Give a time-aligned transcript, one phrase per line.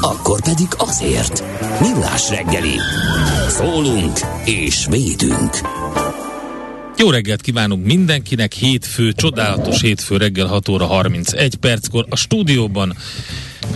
[0.00, 1.44] akkor pedig azért.
[1.80, 2.78] Millás reggeli.
[3.48, 5.50] Szólunk és védünk.
[6.96, 12.96] Jó reggelt kívánunk mindenkinek, hétfő, csodálatos hétfő reggel 6 óra 31 perckor a stúdióban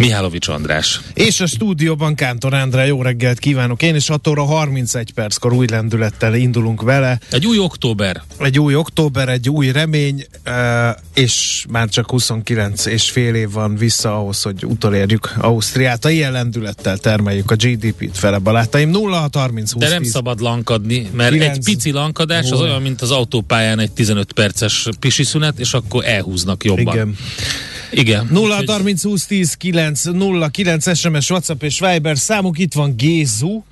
[0.03, 1.01] Mihálovics András.
[1.15, 3.83] És a stúdióban Kántor Endre, jó reggelt kívánok.
[3.83, 7.21] Én is 6 óra 31 perckor új lendülettel indulunk vele.
[7.31, 8.23] Egy új október.
[8.39, 10.27] Egy új október, egy új remény,
[11.15, 16.05] és már csak 29 és fél év van vissza ahhoz, hogy utolérjük Ausztriát.
[16.05, 18.91] A ilyen lendülettel termeljük a GDP-t fele barátaim.
[18.91, 20.11] 0 30 20 De nem 10.
[20.11, 22.57] szabad lankadni, mert 9, egy pici lankadás 0.
[22.57, 26.95] az olyan, mint az autópályán egy 15 perces pisiszünet, és akkor elhúznak jobban.
[26.95, 27.17] Igen.
[27.93, 28.29] Igen.
[28.31, 32.59] 0 30 20 10 9 0 9 SMS, WhatsApp és Viber számuk.
[32.59, 33.63] Itt van Gézu.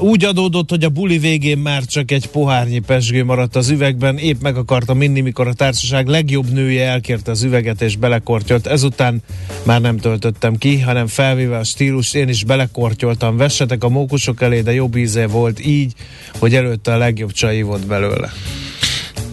[0.00, 4.40] Úgy adódott, hogy a buli végén már csak egy pohárnyi pesgő maradt az üvegben, épp
[4.42, 8.66] meg akartam inni, mikor a társaság legjobb nője elkérte az üveget és belekortyolt.
[8.66, 9.22] Ezután
[9.62, 13.36] már nem töltöttem ki, hanem felvéve a stílus, én is belekortyoltam.
[13.36, 15.92] Vessetek a mókusok elé, de jobb íze volt így,
[16.38, 18.32] hogy előtte a legjobb csai volt belőle.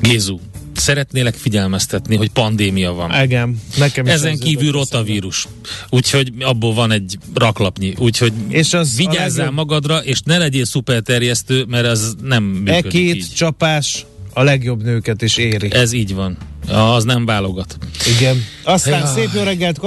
[0.01, 0.39] Gézu,
[0.77, 3.23] szeretnélek figyelmeztetni, hogy pandémia van.
[3.23, 5.47] Igen, nekem is Ezen kívül rotavírus.
[5.89, 7.93] Úgyhogy abból van egy raklapnyi.
[7.97, 9.53] Úgyhogy és az vigyázzál legjobb...
[9.53, 13.33] magadra, és ne legyél szuperterjesztő, mert az nem működik E két így.
[13.35, 15.71] csapás a legjobb nőket is éri.
[15.71, 16.37] Ez így van.
[16.67, 17.77] Az nem válogat.
[18.17, 18.43] Igen.
[18.63, 19.05] Aztán ja.
[19.05, 19.79] szép jó reggelt,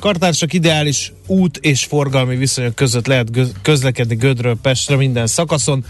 [0.00, 3.28] kartársak ideális út és forgalmi viszonyok között lehet
[3.62, 5.84] közlekedni Gödről Pestre minden szakaszon.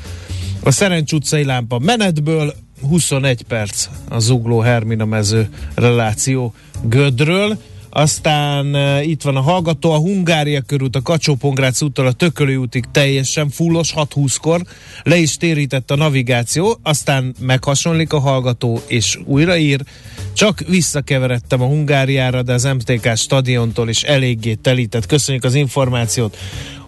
[0.63, 2.55] A Szerencs utcai lámpa menetből
[2.89, 7.59] 21 perc a Zugló Hermina mező reláció Gödről.
[7.95, 11.37] Aztán uh, itt van a hallgató, a Hungária körút, a kacsó
[11.81, 14.63] úttól a Tökölő útig teljesen fullos, 6-20-kor,
[15.03, 19.81] le is térített a navigáció, aztán meghasonlik a hallgató, és újraír.
[20.33, 25.07] Csak visszakeveredtem a Hungáriára, de az MTK stadiontól is eléggé telített.
[25.07, 26.37] Köszönjük az információt.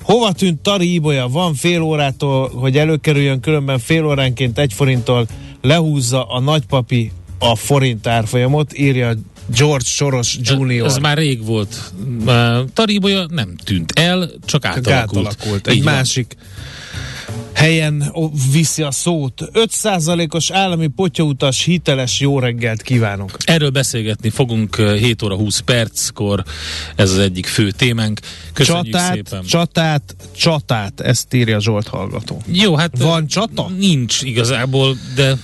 [0.04, 1.28] Hova tűnt Tari Ibolya?
[1.28, 5.26] Van fél órától, hogy előkerüljön, különben fél óránként egy forinttól
[5.60, 9.14] lehúzza a nagypapi a forint árfolyamot, írja
[9.56, 10.84] George Soros Jr.
[10.84, 11.92] Ez már rég volt.
[12.74, 15.26] Tari Ibolya nem tűnt el, csak átalakult.
[15.26, 15.66] átalakult.
[15.66, 16.46] Egy Így másik van
[17.52, 18.12] helyen
[18.52, 19.42] viszi a szót.
[19.52, 23.36] 5%-os állami potyautas hiteles jó reggelt kívánok.
[23.44, 26.44] Erről beszélgetni fogunk 7 óra 20 perckor,
[26.96, 28.20] ez az egyik fő témánk.
[28.52, 29.42] Köszönjük csatát, szépen.
[29.42, 32.42] Csatát, csatát, ezt írja Zsolt hallgató.
[32.46, 33.70] Jó, hát van csata?
[33.78, 35.36] Nincs igazából, de,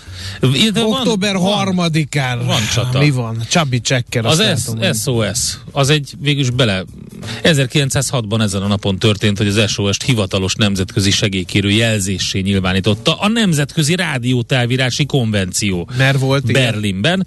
[0.73, 2.47] de Október van, harmadikán.
[2.47, 2.99] Van csata.
[2.99, 3.45] Mi van?
[3.51, 4.27] Csabi Csekker.
[4.27, 5.39] Az S, SOS,
[5.73, 6.85] az egy végülis bele
[7.43, 13.95] 1906-ban ezen a napon történt, hogy az SOS-t hivatalos nemzetközi segélykérő jelzésé nyilvánította a Nemzetközi
[13.95, 17.27] Rádiótávírási Konvenció Mert volt Berlinben.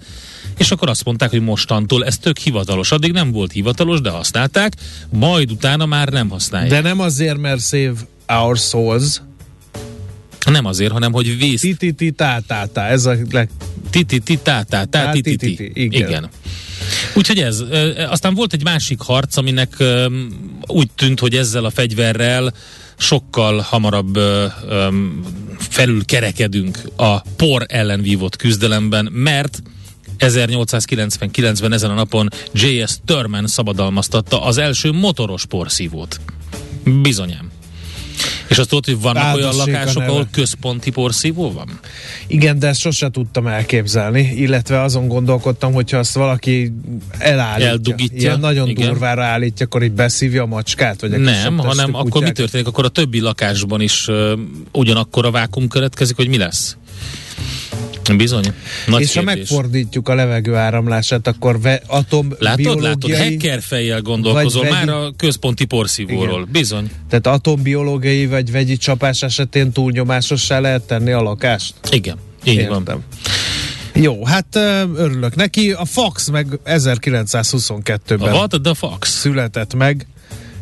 [0.58, 2.92] És akkor azt mondták, hogy mostantól ez tök hivatalos.
[2.92, 4.72] Addig nem volt hivatalos, de használták,
[5.10, 6.70] majd utána már nem használják.
[6.70, 7.94] De nem azért, mert save
[8.28, 9.20] our souls,
[10.50, 11.60] nem azért, hanem hogy vész.
[11.60, 13.48] Tititi tátátá, ez a leg...
[13.90, 15.70] Tititi tátátá, tititi.
[15.74, 16.28] Igen.
[17.14, 17.64] Úgyhogy ez.
[18.08, 19.76] Aztán volt egy másik harc, aminek
[20.66, 22.54] úgy tűnt, hogy ezzel a fegyverrel
[22.96, 24.18] sokkal hamarabb
[25.58, 29.62] felül kerekedünk a por ellen vívott küzdelemben, mert
[30.18, 32.98] 1899-ben ezen a napon J.S.
[33.04, 36.20] Thurman szabadalmaztatta az első motoros porszívót.
[37.02, 37.50] Bizonyám.
[38.48, 41.80] És azt tudod, hogy vannak olyan lakások, ahol központi porszívó van?
[42.26, 46.72] Igen, de ezt sosem tudtam elképzelni, illetve azon gondolkodtam, hogyha azt valaki
[47.18, 48.88] elállítja, Eldugítja, ilyen nagyon igen.
[48.88, 52.06] durvára állítja, akkor így beszívja a macskát, vagy a Nem, hanem kutyák.
[52.06, 52.66] akkor mi történik?
[52.66, 54.38] Akkor a többi lakásban is uh,
[54.72, 56.76] ugyanakkor a vákum keletkezik, hogy mi lesz?
[58.16, 58.44] Bizony.
[58.86, 59.14] Nagy és kérdés.
[59.14, 64.88] ha megfordítjuk a levegő áramlását, akkor ve, atom Látod, látod, hacker fejjel gondolkozol vegyi- már
[64.88, 66.38] a központi porszívóról.
[66.40, 66.48] Igen.
[66.52, 66.90] Bizony.
[67.08, 71.74] tehát atombiológiai vagy vegyi csapás esetén túlnyomásossá lehet tenni a lakást?
[71.90, 72.78] Igen, így van.
[72.78, 73.02] Értem.
[73.94, 74.56] Jó, hát
[74.96, 75.72] örülök neki.
[75.72, 79.08] A Fox meg 1922-ben A What the Fox?
[79.10, 80.06] született meg.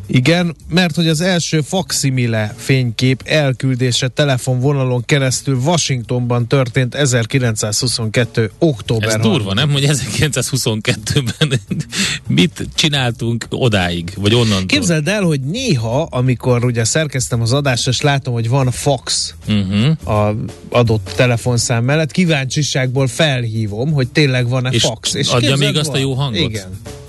[0.06, 8.50] Igen, mert hogy az első facsimile fénykép elküldése telefonvonalon keresztül Washingtonban történt 1922.
[8.58, 9.70] október Ez durva, nem?
[9.70, 11.60] Hogy 1922-ben
[12.26, 14.66] mit csináltunk odáig, vagy onnantól?
[14.66, 20.16] Képzeld el, hogy néha, amikor ugye szerkeztem az adást, és látom, hogy van fax Uh-huh.
[20.28, 20.34] a
[20.70, 25.14] adott telefonszám mellett, kíváncsiságból felhívom, hogy tényleg van-e És fax.
[25.14, 26.50] adja képzeld, még azt a jó hangot?
[26.50, 26.68] Igen.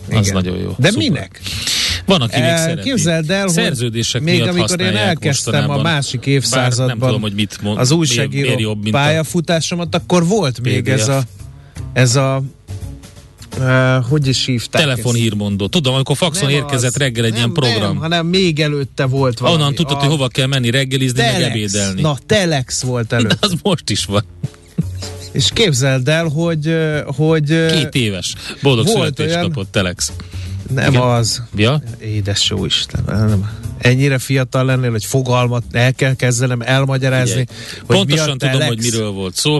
[0.10, 0.34] Az Igen.
[0.34, 0.76] nagyon jó.
[0.78, 1.10] De Szuper.
[1.10, 1.42] minek?
[2.06, 2.90] Van, aki még szereti.
[2.90, 7.78] Képzeld el, Szerződések még amikor én elkezdtem a másik évszázadban nem tudom, hogy mit mond,
[7.80, 10.92] az újságíró miért jobb, mint a pályafutásomat, akkor volt még PDF.
[10.94, 11.24] ez a
[11.94, 12.44] ez a
[13.60, 15.68] uh, hogy is hívták telefonhírmondó.
[15.68, 16.96] Tudom, amikor faxon Nem érkezett az.
[16.96, 17.82] reggel egy nem, ilyen program.
[17.82, 19.62] Nem, hanem még előtte volt valami.
[19.62, 21.50] Onnan tudtad, A hogy hova kell menni reggelizni, meg Telex.
[21.50, 22.02] ebédelni.
[22.02, 23.38] Na, Telex volt De előtt.
[23.46, 24.24] az most is van.
[25.32, 26.76] És képzeld el, hogy,
[27.06, 28.34] hogy Két éves.
[28.62, 30.12] Boldog születést olyan- kapott Telex.
[30.70, 31.02] Nem igen.
[31.02, 31.44] az.
[31.56, 31.82] Ja?
[32.00, 33.52] Édes jó Isten, nem.
[33.78, 37.46] Ennyire fiatal lennél, hogy fogalmat el kell kezdenem elmagyarázni,
[37.84, 39.60] hogy Pontosan mi a tudom, hogy miről volt szó.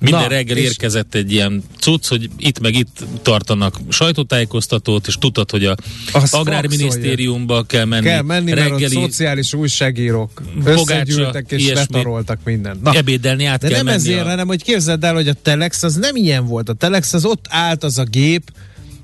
[0.00, 5.14] Minden Na, reggel és- érkezett egy ilyen cucc, hogy itt meg itt tartanak sajtótájékoztatót, és
[5.18, 5.76] tudtad, hogy a
[6.12, 8.04] Az Agrárminisztériumba kell menni.
[8.04, 11.84] Kell menni, mert reggeli ott szociális újságírók Fogácsa, összegyűltek és ilyesmi.
[11.92, 12.82] letaroltak mindent.
[12.82, 13.98] Na, ebédelni át de kell nem menni.
[13.98, 14.28] ezért, a...
[14.28, 16.68] hanem hogy képzeld el, hogy a Telex az nem ilyen volt.
[16.68, 18.50] A Telex az ott állt az a gép,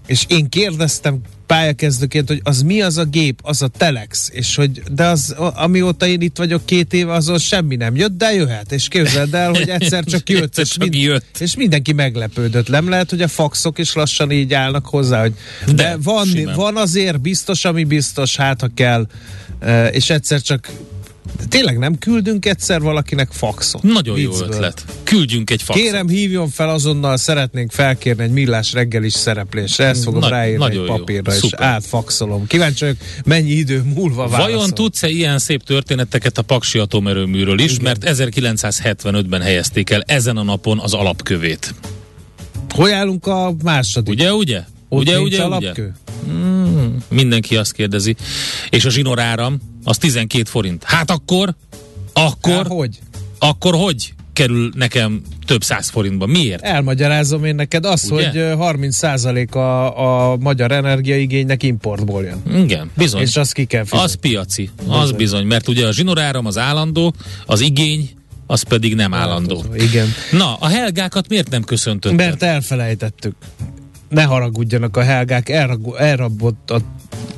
[0.06, 4.82] és én kérdeztem pályakezdőként, hogy az mi az a gép, az a Telex, és hogy
[4.92, 8.88] de az, amióta én itt vagyok két éve, azon semmi nem jött, de jöhet, és
[8.88, 11.38] képzeld el, hogy egyszer csak jött, és, jött.
[11.38, 12.68] és mindenki meglepődött.
[12.68, 15.34] Nem lehet, hogy a faxok is lassan így állnak hozzá, hogy
[15.66, 16.54] de, De, de van, simán.
[16.54, 19.06] van azért biztos, ami biztos, hát ha kell,
[19.58, 20.70] eh, és egyszer csak
[21.48, 23.82] tényleg nem küldünk egyszer valakinek faxot.
[23.82, 24.48] Nagyon jó Viccből.
[24.52, 24.84] ötlet.
[25.02, 25.84] Küldjünk egy faxot.
[25.84, 29.84] Kérem, hívjon fel azonnal, szeretnénk felkérni egy millás reggelis szereplésre.
[29.84, 30.84] Ezt fogom Na- ráírni egy jó.
[30.84, 31.66] papírra, és Szuper.
[31.66, 32.46] átfaxolom.
[32.46, 34.52] Kíváncsi vagyok, mennyi idő múlva válaszol.
[34.52, 37.82] Vajon tudsz-e ilyen szép történeteket a Paksi atomerőműről is, Igen.
[37.82, 41.74] mert 1975-ben helyezték el ezen a napon az alapkövét.
[42.74, 44.14] Hogy állunk a második?
[44.14, 44.62] Ugye, ugye?
[44.88, 45.82] Ott ugye, ugye, alapkő?
[45.82, 45.94] ugye?
[47.08, 48.16] Mindenki azt kérdezi.
[48.70, 50.84] És a zsinoráram az 12 forint.
[50.84, 51.54] Hát akkor,
[52.12, 52.98] akkor, Há, hogy?
[53.38, 56.26] akkor hogy kerül nekem több száz forintba?
[56.26, 56.62] Miért?
[56.62, 58.26] Elmagyarázom én neked azt, Ugye?
[58.28, 62.62] hogy ö, 30% a, a magyar energiaigénynek importból jön.
[62.62, 63.20] Igen, bizony.
[63.20, 64.04] És azt ki kell fizetni.
[64.04, 67.14] Az piaci, az bizony, mert ugye a zsinoráram az állandó,
[67.46, 68.10] az igény,
[68.46, 69.64] az pedig nem állandó.
[69.74, 70.06] Igen.
[70.30, 72.16] Na, a helgákat miért nem köszöntöttem?
[72.16, 73.34] Mert elfelejtettük.
[74.08, 76.80] Ne haragudjanak a helgák, elragu- elrabott a,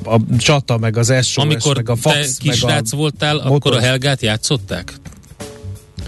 [0.03, 2.49] a csata, meg az SOS, Amikor meg a te fax, meg a...
[2.51, 3.51] kisrác voltál, motor.
[3.51, 4.93] akkor a helgát játszották?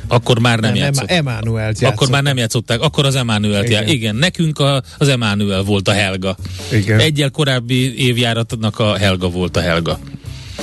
[0.08, 1.18] Akkor már nem, nem, játszották.
[1.18, 3.84] Emánuelt Akkor már nem játszották, akkor az Emmanuel Igen.
[3.84, 3.96] Igen.
[3.96, 6.36] Igen, nekünk a, az Emmanuel volt a Helga.
[6.72, 7.00] Igen.
[7.00, 10.00] Egyel korábbi évjáratnak a Helga volt a Helga.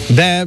[0.06, 0.46] De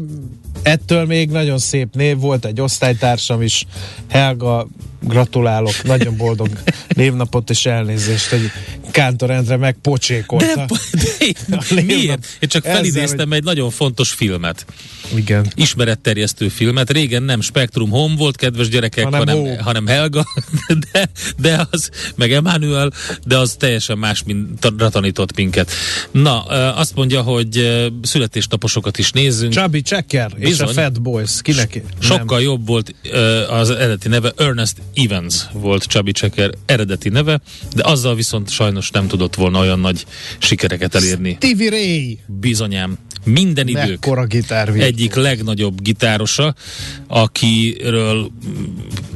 [0.63, 3.65] ettől még nagyon szép név volt, egy osztálytársam is,
[4.09, 4.67] Helga,
[5.01, 6.49] gratulálok, nagyon boldog
[6.87, 8.51] névnapot és elnézést, hogy
[8.91, 10.65] Kántor Endre megpocsékolta.
[11.69, 12.25] De, miért?
[12.39, 14.65] Én csak Ezzel, felidéztem hogy- egy nagyon fontos filmet.
[15.15, 15.51] Igen.
[15.55, 16.89] ismeretterjesztő filmet.
[16.91, 19.61] Régen nem Spektrum Home volt, kedves gyerekek, Hanem hanem, Home.
[19.61, 20.23] hanem, Helga,
[20.91, 22.91] de, de az, meg Emmanuel,
[23.25, 25.71] de az teljesen más mintra tanított minket.
[26.11, 29.53] Na, azt mondja, hogy születésnaposokat is nézzünk.
[29.53, 30.73] Chubby Checker és a Bizony.
[30.73, 31.41] Fat Boys.
[31.41, 31.81] Kinek?
[31.99, 32.95] Sokkal jobb volt
[33.49, 37.41] az eredeti neve, Ernest Evans volt Chubby Checker eredeti neve,
[37.75, 40.05] de azzal viszont sajnos nem tudott volna olyan nagy
[40.37, 41.35] sikereket elérni.
[41.39, 42.19] Stevie Ray.
[42.27, 42.97] Bizonyám.
[43.23, 44.05] Minden idők
[44.73, 46.55] egyik legnagyobb gitárosa,
[47.07, 48.31] akiről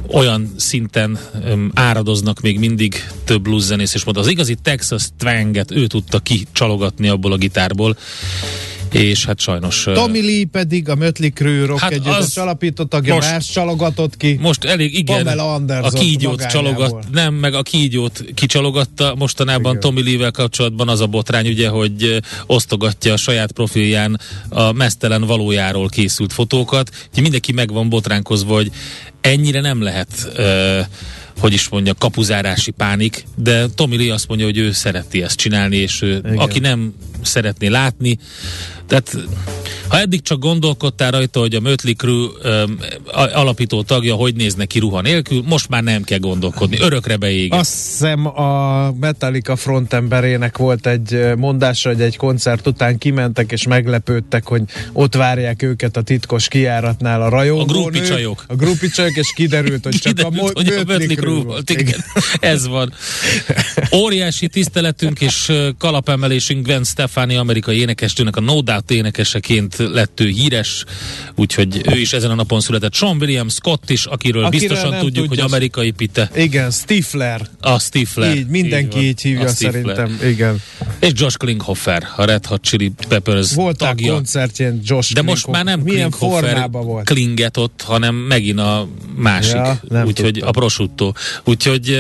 [0.07, 5.87] olyan szinten um, áradoznak még mindig több blueszenész, és mondta, az igazi Texas Twanget ő
[5.87, 7.97] tudta kicsalogatni abból a gitárból,
[8.91, 9.83] és hát sajnos...
[9.93, 14.37] Tommy Lee pedig a Mötley Crüe rock Hát együttes alapított tagja, most- más csalogatott ki.
[14.41, 19.79] most elég, igen, Pamela Anderson a kígyót csalogat, nem, meg a kígyót kicsalogatta, mostanában Igen.
[19.79, 24.19] Tommy Lee-vel kapcsolatban az a botrány, ugye, hogy osztogatja a saját profilján
[24.49, 28.71] a mesztelen valójáról készült fotókat, úgyhogy mindenki meg van botránkozva, hogy
[29.25, 30.79] ennyire nem lehet ö,
[31.39, 35.77] hogy is mondja, kapuzárási pánik, de Tommy Lee azt mondja, hogy ő szereti ezt csinálni,
[35.77, 36.37] és ő, Igen.
[36.37, 36.93] aki nem
[37.25, 38.17] szeretné látni,
[38.87, 39.17] tehát
[39.87, 42.77] Ha eddig csak gondolkodtál rajta, hogy a Mötley Crue um,
[43.13, 47.53] alapító tagja hogy néz neki ruha nélkül, most már nem kell gondolkodni, örökre beég.
[47.53, 54.47] Azt hiszem a Metallica frontemberének volt egy mondása, hogy egy koncert után kimentek és meglepődtek,
[54.47, 54.61] hogy
[54.93, 57.85] ott várják őket a titkos kiáratnál a rajongónők.
[57.85, 58.43] A grupi csajok.
[58.47, 61.69] A grupi csajok, és kiderült, hogy csak kiderült, a, mo- hogy a Mötley Crue volt.
[61.69, 61.87] Igen.
[61.87, 61.99] igen.
[62.39, 62.93] Ez van.
[63.95, 70.83] Óriási tiszteletünk és kalapemelésünk Gwen Stefani amerikai énekestőnek a No Doubt énekeseként lett ő híres,
[71.35, 72.93] úgyhogy ő is ezen a napon született.
[72.93, 76.31] Sean William Scott is, akiről, akiről biztosan tudjuk, tudja, hogy amerikai pite.
[76.35, 77.41] Igen, Stifler.
[77.59, 78.35] A Stifler.
[78.35, 80.19] Így, mindenki így, így hívja szerintem.
[80.23, 80.61] Igen.
[80.99, 84.13] És Josh Klinghoffer, a Red Hot Chili Peppers Voltak tagja.
[84.13, 87.05] koncertjén Josh De most már nem Milyen Klinghoffer volt?
[87.05, 89.55] Klinget ott, hanem megint a másik.
[89.55, 91.11] Ja, úgyhogy a prosciutto.
[91.43, 91.97] Úgyhogy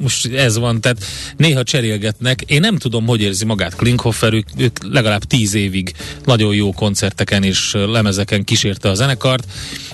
[0.00, 1.04] most ez van, tehát
[1.36, 2.40] néha cserélgetnek.
[2.46, 5.92] Én nem tudom, hogy érzi magát Klinghoffer, ők, ők legalább tíz évig
[6.24, 9.46] nagyon jó koncerteken és lemezeken kísérte a zenekart.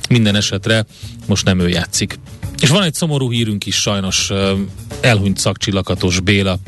[0.09, 0.85] Minden esetre
[1.27, 2.19] most nem ő játszik.
[2.61, 4.31] És van egy szomorú hírünk is sajnos,
[5.01, 6.59] elhunyt szakcsillakatos Béla,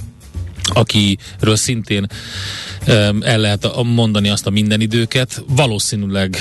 [0.72, 2.06] akiről szintén
[3.20, 5.44] el lehet mondani azt a minden időket.
[5.48, 6.36] Valószínűleg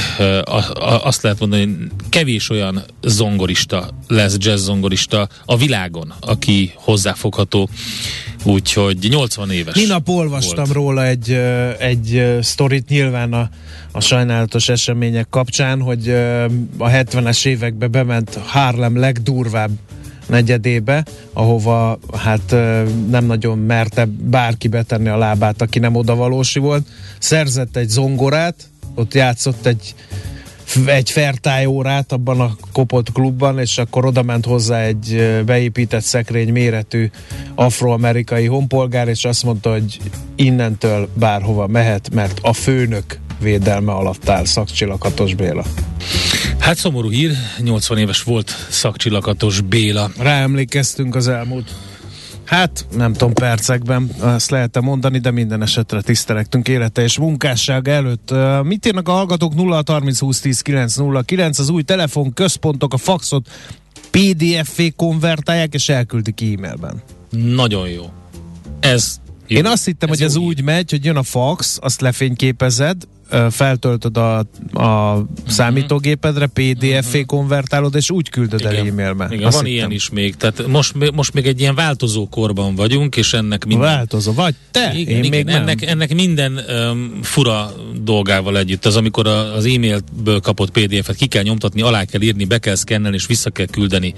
[1.03, 7.69] azt lehet mondani, hogy kevés olyan zongorista lesz, jazz zongorista a világon, aki hozzáfogható.
[8.43, 9.75] Úgyhogy 80 éves.
[9.75, 10.75] Minap olvastam volt.
[10.75, 11.31] róla egy,
[11.79, 13.49] egy sztorit, nyilván a,
[13.91, 16.09] a sajnálatos események kapcsán, hogy
[16.77, 19.71] a 70-es években bement Harlem legdurvább
[20.31, 22.55] negyedébe, ahova hát
[23.09, 26.87] nem nagyon merte bárki betenni a lábát, aki nem odavalósi volt.
[27.19, 28.55] Szerzett egy zongorát,
[28.95, 29.95] ott játszott egy
[30.85, 37.09] egy fertájórát abban a kopott klubban, és akkor oda ment hozzá egy beépített szekrény méretű
[37.55, 39.97] afroamerikai honpolgár, és azt mondta, hogy
[40.35, 45.63] innentől bárhova mehet, mert a főnök védelme alatt áll Szakcsillakatos Béla.
[46.59, 50.11] Hát szomorú hír, 80 éves volt Szakcsillakatos Béla.
[50.17, 51.71] Ráemlékeztünk az elmúlt
[52.51, 58.33] Hát, nem tudom, percekben azt lehet mondani, de minden esetre tisztelektünk élete és munkásság előtt.
[58.63, 62.93] Mit írnak a hallgatók 0 30 20 10 9 0 9 az új telefon központok
[62.93, 63.49] a faxot
[64.09, 67.01] PDF-vé konvertálják és elküldik e-mailben.
[67.29, 68.03] Nagyon jó.
[68.79, 69.57] Ez jó.
[69.57, 73.03] Én azt hittem, ez hogy ez úgy megy, hogy jön a fax, azt lefényképezed,
[73.49, 74.37] feltöltöd a,
[74.73, 77.27] a számítógépedre, PDF-é mhm.
[77.27, 79.27] konvertálod, és úgy küldöd el e-mailbe.
[79.31, 79.65] Igen, Azt van hittem.
[79.65, 80.35] ilyen is még.
[80.35, 83.87] Tehát most, most még egy ilyen változó korban vagyunk, és ennek minden...
[83.87, 84.91] Változó, vagy te?
[84.93, 85.89] Igen, Én igen, még ennek, nem.
[85.89, 87.71] ennek minden um, fura
[88.03, 88.85] dolgával együtt.
[88.85, 92.75] Az, amikor a, az e-mailből kapott PDF-et ki kell nyomtatni, alá kell írni, be kell
[92.75, 94.13] szkennelni, és vissza kell küldeni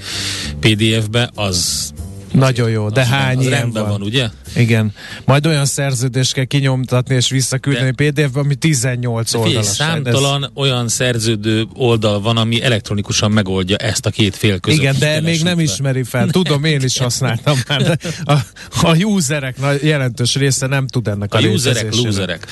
[0.59, 1.91] PDF-be, az
[2.33, 3.87] nagyon jó, de hány az ilyen van?
[3.87, 4.29] van, ugye?
[4.55, 4.93] Igen.
[5.25, 9.65] Majd olyan szerződést kell kinyomtatni és visszaküldeni de, PDF-be, ami 18 oldalas.
[9.65, 10.49] Számtalan ez...
[10.53, 14.79] olyan szerződő oldal van, ami elektronikusan megoldja ezt a két fél között.
[14.79, 16.29] Igen, de még nem ismeri fel.
[16.29, 18.33] Tudom, én is használtam már, de a,
[18.81, 22.47] a userek jelentős része nem tud ennek a, a userek, loserek.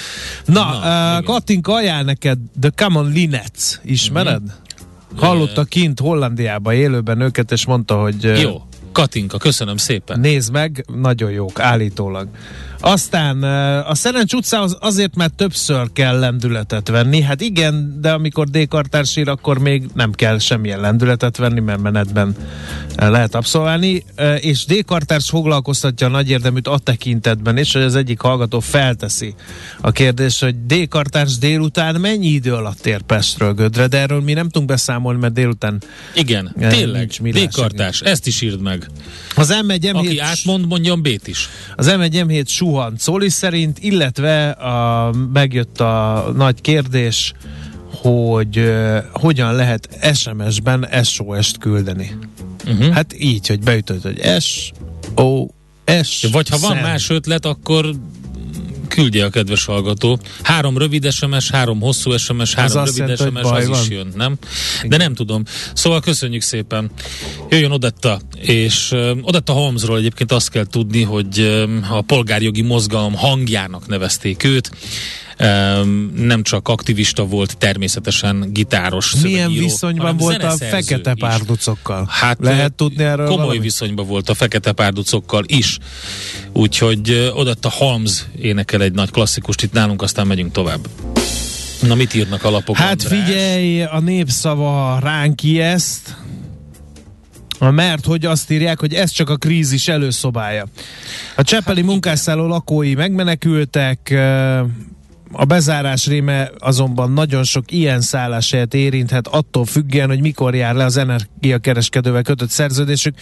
[0.45, 4.41] Na, Na uh, Katinka ajánl neked The Common Linets, ismered?
[4.41, 5.25] Mm-hmm.
[5.25, 8.39] Hallotta kint Hollandiába élőben őket, és mondta, hogy...
[8.41, 8.61] Jó
[8.91, 10.19] Katinka, köszönöm szépen.
[10.19, 12.27] Nézd meg, nagyon jók, állítólag.
[12.83, 13.43] Aztán
[13.83, 17.21] a Szerencs utcához azért, mert többször kell lendületet venni.
[17.21, 22.35] Hát igen, de amikor Dékartárs ír, akkor még nem kell semmilyen lendületet venni, mert menetben
[22.97, 24.03] lehet abszolválni.
[24.39, 29.33] És Dékartárs foglalkoztatja a nagy érdeműt a tekintetben és hogy az egyik hallgató felteszi
[29.81, 34.50] a kérdés, hogy Dékartárs délután mennyi idő alatt ér Pestről Gödre, de erről mi nem
[34.50, 35.81] tudunk beszámolni, mert délután
[36.15, 38.89] Igen, tényleg, Dékartárs, ezt is írd meg.
[39.35, 41.50] Az M1 M7 Aki átmond, mondjon B-t is.
[41.75, 47.33] Az M1 M7 suhan Szóli szerint, illetve a, megjött a nagy kérdés,
[48.01, 52.17] hogy uh, hogyan lehet SMS-ben SOS-t küldeni.
[52.67, 52.93] Uh-huh.
[52.93, 54.71] Hát így, hogy beütött, hogy S,
[55.15, 55.45] O,
[56.03, 56.27] S.
[56.31, 57.93] Vagy ha van más ötlet, akkor
[58.91, 60.19] küldje a kedves hallgató.
[60.41, 63.81] Három rövid SMS, három hosszú SMS, három az rövid jelent, SMS, az van.
[63.81, 64.38] is jön, nem?
[64.83, 65.43] De nem tudom.
[65.74, 66.91] Szóval köszönjük szépen.
[67.50, 73.15] Jöjjön Odetta, és uh, Odetta Holmesról egyébként azt kell tudni, hogy uh, a polgárjogi mozgalom
[73.15, 74.71] hangjának nevezték őt
[76.15, 82.07] nem csak aktivista volt, természetesen gitáros, Milyen szövegíró, viszonyban volt a fekete párducokkal?
[82.10, 83.60] Hát Lehet tudni erről Komoly valami?
[83.60, 85.77] viszonyban volt a fekete párducokkal is.
[86.53, 90.88] Úgyhogy odott a Holmes énekel egy nagy klasszikust itt nálunk, aztán megyünk tovább.
[91.81, 92.75] Na mit írnak alapok?
[92.75, 93.25] Hát András?
[93.25, 96.15] figyelj, a népszava ránk ezt,
[97.60, 100.67] mert hogy azt írják, hogy ez csak a krízis előszobája.
[101.36, 104.13] A Csepeli munkásszálló lakói megmenekültek,
[105.33, 110.85] A bezárás réme azonban nagyon sok ilyen szálláshelyet érinthet, attól függően, hogy mikor jár le
[110.85, 113.15] az energiakereskedővel kötött szerződésük,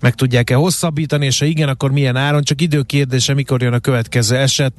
[0.00, 3.78] meg tudják-e hosszabbítani, és ha igen, akkor milyen áron, csak idő kérdése, mikor jön a
[3.78, 4.72] következő eset,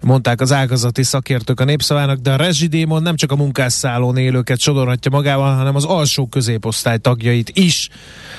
[0.00, 5.10] mondták az ágazati szakértők a népszavának, de a rezsidémon nem csak a munkásszállón élőket sodorhatja
[5.10, 7.88] magával, hanem az alsó középosztály tagjait is.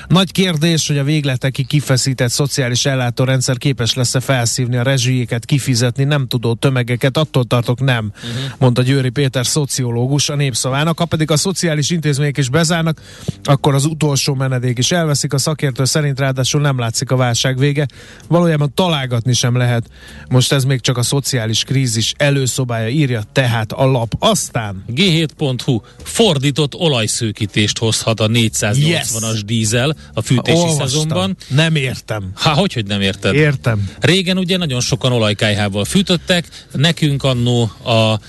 [0.07, 6.27] Nagy kérdés, hogy a végletekig kifeszített szociális ellátórendszer képes lesz-e felszívni a rezsijéket, kifizetni nem
[6.27, 8.51] tudó tömegeket, attól tartok nem, uh-huh.
[8.57, 10.97] mondta Győri Péter szociológus a népszavának.
[10.97, 13.01] Ha pedig a szociális intézmények is bezárnak,
[13.43, 15.33] akkor az utolsó menedék is elveszik.
[15.33, 17.87] A szakértő szerint ráadásul nem látszik a válság vége.
[18.27, 19.89] Valójában találgatni sem lehet.
[20.29, 24.13] Most ez még csak a szociális krízis előszobája írja tehát a lap.
[24.19, 29.43] Aztán G7.hu fordított olajszőkítést hozhat a 480-as yes.
[29.45, 30.87] dízel a fűtési Olvastam.
[30.87, 31.37] szezonban.
[31.47, 32.31] Nem értem.
[32.35, 33.35] Há, hogy, hogy nem érted?
[33.35, 33.89] Értem.
[33.99, 38.19] Régen ugye nagyon sokan olajkájhával fűtöttek, nekünk annó 呃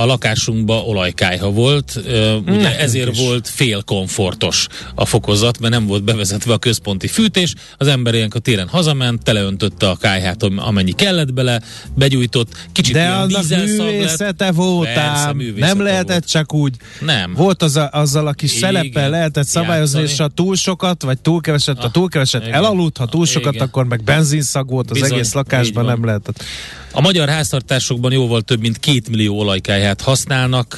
[0.00, 2.00] a lakásunkban olajkájha volt,
[2.46, 3.18] ugye ezért is.
[3.18, 8.40] volt fél komfortos a fokozat, mert nem volt bevezetve a központi fűtés, az ember ilyenkor
[8.40, 11.60] téren hazament, teleöntötte a kájhát, amennyi kellett bele,
[11.94, 16.28] begyújtott, kicsit De annak művészete voltál, nem lehetett volt.
[16.28, 16.76] csak úgy.
[17.00, 17.34] Nem.
[17.34, 20.12] Volt az a, azzal a kis szeleppel lehetett szabályozni, Játszani.
[20.12, 22.54] és ha túl sokat, vagy túl keveset, ha ah, túl keveset igen.
[22.54, 23.66] elaludt, ha túl sokat, igen.
[23.66, 26.44] akkor meg benzinszag volt az Bizony, egész lakásban, nem lehetett.
[26.92, 30.76] A magyar háztartásokban jóval több mint két millió olajkáját használnak,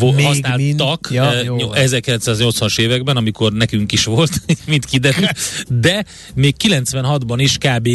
[0.00, 1.08] Még használtak?
[1.12, 1.32] Ja,
[1.74, 4.30] 1980-as években, amikor nekünk is volt,
[4.66, 6.04] mint kiderült, de
[6.34, 7.88] még 96-ban is kb.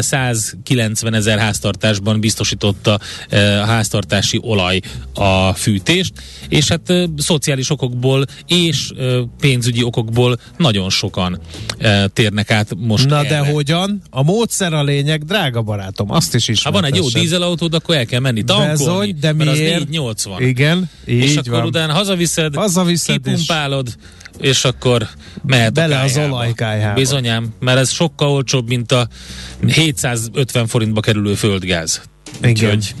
[0.00, 2.98] 190 ezer háztartásban biztosította
[3.30, 3.36] a
[3.66, 4.80] háztartási olaj
[5.14, 6.12] a fűtést,
[6.48, 8.92] és hát szociális okokból és
[9.40, 11.40] pénzügyi okokból nagyon sokan
[12.12, 13.28] térnek át most Na erre.
[13.28, 14.02] de hogyan?
[14.10, 18.04] A módszer a lényeg, drága barátom, azt is is van egy jó dízelautód, akkor el
[18.06, 19.74] kell menni tankolni, Bezony, de mert miért?
[19.74, 20.42] az 480.
[20.42, 21.66] Igen, így És akkor van.
[21.66, 23.96] utána hazaviszed, hazaviszed kipumpálod,
[24.38, 25.08] és, és akkor
[25.46, 26.94] mehet Bele a az olajkájhába.
[26.94, 29.08] Bizonyám, mert ez sokkal olcsóbb, mint a
[29.66, 32.00] 750 forintba kerülő földgáz.
[32.42, 32.50] Igen.
[32.50, 32.94] Úgyhogy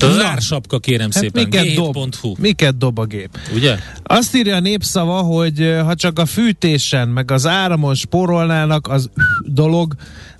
[0.00, 3.38] az Na, ársapka kérem hát szépen, miket dob, miket dob a gép?
[3.54, 3.78] Ugye?
[4.02, 9.10] Azt írja a népszava, hogy ha csak a fűtésen, meg az áramon sporolnának, az
[9.44, 9.94] dolog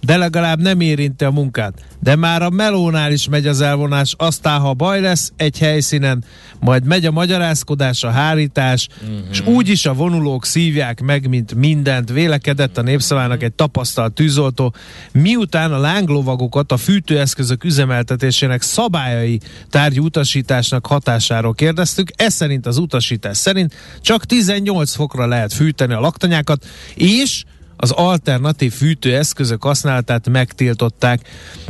[0.06, 1.74] de legalább nem érinti a munkát.
[2.00, 6.24] De már a melónál is megy az elvonás, aztán ha baj lesz egy helyszínen,
[6.60, 9.18] majd megy a magyarázkodás, a hárítás, uh-huh.
[9.30, 14.74] és úgyis a vonulók szívják meg, mint mindent, vélekedett a népszavának egy tapasztalt tűzoltó,
[15.12, 23.36] miután a lánglovagokat a fűtőeszközök üzemeltetésének szabályai tárgyú utasításnak hatásáról kérdeztük, ez szerint az utasítás
[23.36, 27.44] szerint csak 18 fokra lehet fűteni a laktanyákat, és
[27.82, 31.28] az alternatív fűtőeszközök használatát megtiltották.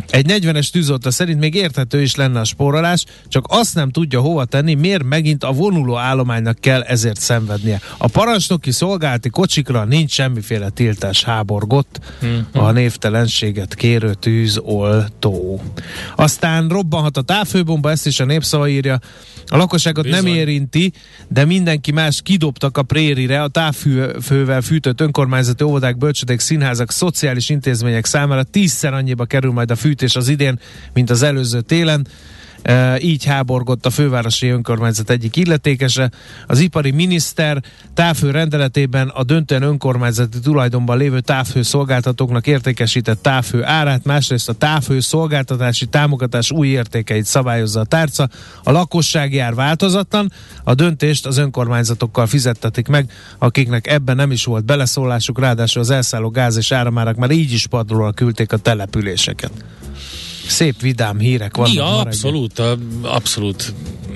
[0.09, 4.44] Egy 40-es tűzoltó szerint még érthető is lenne a spórolás, csak azt nem tudja hova
[4.44, 7.81] tenni, miért megint a vonuló állománynak kell ezért szenvednie.
[7.98, 12.40] A parancsnoki szolgálati kocsikra nincs semmiféle tiltás háborgott mm-hmm.
[12.53, 15.61] a névtelenséget kérő tűzoltó.
[16.16, 19.01] Aztán robbanhat a távfőbomba, ezt is a népszava írja,
[19.52, 20.22] a lakosságot Bizony.
[20.22, 20.92] nem érinti,
[21.28, 28.04] de mindenki más kidobtak a prérire, a távfővel fűtött önkormányzati óvodák, bölcsödék, színházak, szociális intézmények
[28.04, 30.58] számára tízszer annyiba kerül majd a fűtés az idén,
[30.92, 32.06] mint az előző télen.
[32.98, 36.11] Így háborgott a fővárosi önkormányzat egyik illetékese.
[36.46, 37.62] Az ipari miniszter
[37.94, 45.01] távhő rendeletében a döntően önkormányzati tulajdonban lévő távhő szolgáltatóknak értékesített távhő árát, másrészt a távhő
[45.01, 48.29] szolgáltatási támogatás új értékeit szabályozza a tárca.
[48.62, 50.33] A lakossági ár változatlan,
[50.64, 56.29] a döntést az önkormányzatokkal fizettetik meg, akiknek ebben nem is volt beleszólásuk, ráadásul az elszálló
[56.31, 59.53] gáz és áramárak már így is padlóra küldték a településeket.
[60.46, 61.74] Szép vidám hírek vannak.
[61.74, 62.62] Ja, abszolút,
[63.02, 63.72] abszolút.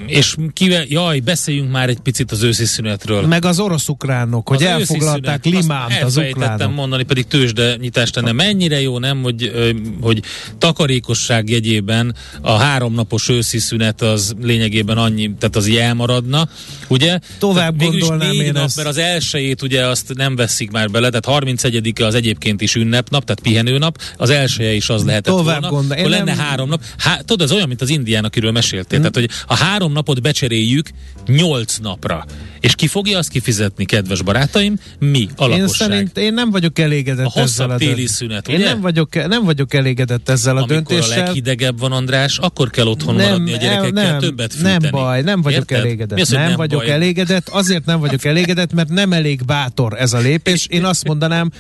[0.07, 3.27] És kivel, jaj, beszéljünk már egy picit az őszi szünetről.
[3.27, 6.75] Meg az orosz-ukránok, hogy az elfoglalták Limánt az ukránok.
[6.75, 8.33] mondani, pedig tőzsde nyitást tenne.
[8.33, 9.53] Mennyire jó, nem, hogy,
[10.01, 10.23] hogy
[10.59, 16.49] takarékosság jegyében a háromnapos őszi szünet az lényegében annyi, tehát az elmaradna,
[16.88, 17.19] ugye?
[17.38, 18.77] Tovább tehát gondolnám én nap, ezt.
[18.77, 23.25] Mert az elsőjét ugye azt nem veszik már bele, tehát 31-e az egyébként is ünnepnap,
[23.25, 25.77] tehát pihenőnap, az elsője is az lehetett Tovább volna.
[25.77, 26.38] Gondol, lenne nem...
[26.38, 26.83] három nap.
[26.99, 28.99] Há, tudod, ez olyan, mint az indián, akiről meséltél.
[28.99, 29.11] Hmm.
[29.12, 30.91] Tehát, hogy a három napot becseréljük
[31.27, 32.25] nyolc napra.
[32.61, 34.79] És ki fogja azt kifizetni, kedves barátaim?
[34.99, 35.61] Mi, a lakosság.
[35.61, 38.59] Én szerint én nem vagyok elégedett a ezzel a téli szünet, ugye?
[38.59, 41.05] Én nem vagyok, nem vagyok elégedett ezzel a Amikor döntéssel.
[41.05, 44.79] Amikor a leghidegebb van, András, akkor kell otthon nem, maradni a gyerekekkel, nem, többet fűteni.
[44.79, 45.85] Nem baj, nem vagyok Érted?
[45.85, 46.21] elégedett.
[46.21, 46.91] Az, nem, nem vagyok baj?
[46.91, 50.67] elégedett, azért nem vagyok elégedett, mert nem elég bátor ez a lépés.
[50.67, 51.51] Én azt mondanám,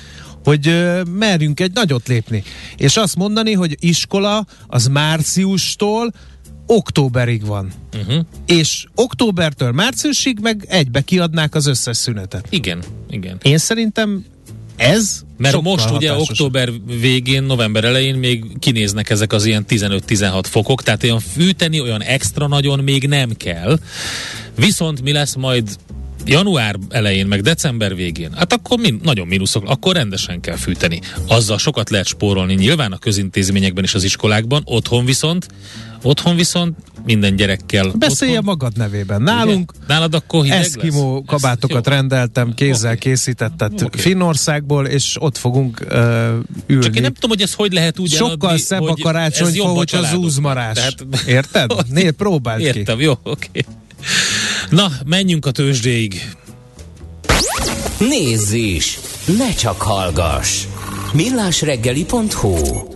[0.44, 2.42] hogy ö, merjünk egy nagyot lépni.
[2.76, 6.12] És azt mondani, hogy iskola az márciustól
[6.66, 7.72] októberig van.
[7.94, 8.24] Uh-huh.
[8.46, 12.46] És októbertől márciusig meg egybe kiadnák az összes szünetet.
[12.50, 13.38] Igen, igen.
[13.42, 14.24] Én szerintem
[14.76, 20.82] ez Mert most ugye október végén, november elején még kinéznek ezek az ilyen 15-16 fokok,
[20.82, 23.78] tehát olyan fűteni, olyan extra nagyon még nem kell.
[24.56, 25.68] Viszont mi lesz majd
[26.26, 31.00] január elején, meg december végén, hát akkor min, nagyon mínuszok, akkor rendesen kell fűteni.
[31.28, 35.48] Azzal sokat lehet spórolni nyilván a közintézményekben és az iskolákban, otthon viszont
[36.02, 37.92] Otthon viszont minden gyerekkel.
[37.98, 38.44] Beszélje otthon.
[38.44, 39.22] magad nevében.
[39.22, 39.86] Nálunk Igen?
[39.88, 41.22] Nálad akkor hideg Eskimo lesz?
[41.26, 42.98] kabátokat rendeltem, kézzel okay.
[42.98, 44.00] készítettet okay.
[44.00, 45.98] Finnországból, és ott fogunk uh,
[46.66, 46.82] ülni.
[46.82, 49.94] Csak én nem tudom, hogy ez hogy lehet úgy Sokkal eladni, szebb a karácsonyfa, hogy
[49.94, 50.74] a zúzmarás.
[50.74, 51.26] Tehát...
[51.26, 51.70] Érted?
[51.88, 52.78] Nézd, próbáld Értem, ki.
[52.78, 53.48] Értem, jó, oké.
[53.48, 53.64] Okay.
[54.70, 56.30] Na, menjünk a tőzsdéig.
[57.98, 58.98] Nézz is!
[59.38, 60.64] Ne csak hallgass!
[61.12, 62.95] millásreggeli.hu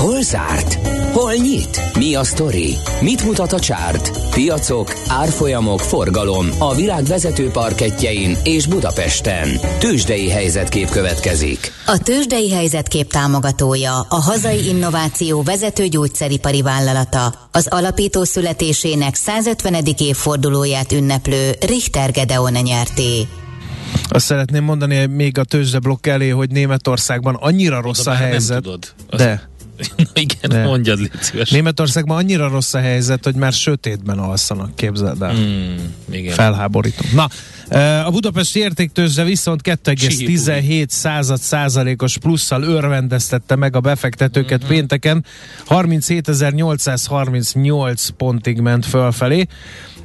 [0.00, 0.74] Hol zárt?
[1.12, 1.80] Hol nyit?
[1.98, 2.74] Mi a sztori?
[3.00, 4.30] Mit mutat a csárt?
[4.30, 9.48] Piacok, árfolyamok, forgalom a világ vezető parketjein és Budapesten.
[9.78, 11.72] Tősdei helyzetkép következik.
[11.86, 19.84] A Tősdei helyzetkép támogatója a hazai innováció vezető gyógyszeripari vállalata, az alapító születésének 150.
[19.98, 23.26] évfordulóját ünneplő Richter Gedeon nyerté.
[24.08, 28.50] Azt szeretném mondani még a tőzsdeblokk elé, hogy Németországban annyira rossz a helyzet.
[28.50, 28.92] Nem tudod.
[29.16, 29.48] De
[30.14, 30.64] igen, De.
[30.64, 31.50] mondjad, légy szíves.
[31.50, 35.34] Németországban annyira rossz a helyzet, hogy már sötétben alszanak, képzeld el.
[35.34, 35.76] Mm,
[36.10, 36.34] igen.
[36.34, 37.04] Felháborító.
[37.14, 37.28] Na,
[38.04, 44.68] a budapesti értéktőzsde viszont 2,17 század százalékos plusszal örvendeztette meg a befektetőket mm-hmm.
[44.68, 45.24] pénteken.
[45.68, 49.46] 37.838 pontig ment fölfelé,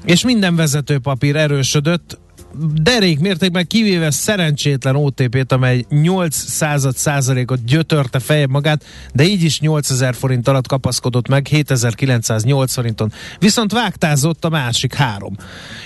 [0.05, 2.19] és minden vezetőpapír erősödött,
[2.81, 9.59] derék mértékben kivéve szerencsétlen OTP-t, amely 8 század százalékot gyötörte fejebb magát, de így is
[9.59, 13.11] 8000 forint alatt kapaszkodott meg 7908 forinton.
[13.39, 15.35] Viszont vágtázott a másik három.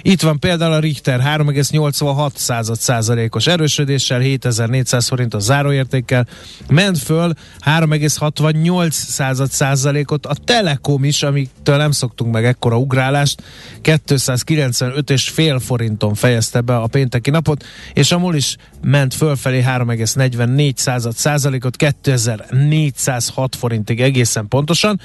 [0.01, 6.27] Itt van például a Richter 3,86 század százalékos erősödéssel, 7400 forint a záróértékkel,
[6.67, 7.33] ment föl
[7.65, 13.43] 3,68 század százalékot a Telekom is, amiktől nem szoktunk meg ekkora ugrálást,
[13.81, 19.13] 295 és fél forinton fejezte fejezte be a pénteki napot, és a MOL is ment
[19.13, 24.99] fölfelé 3,44 század százalékot, 2406 forintig egészen pontosan,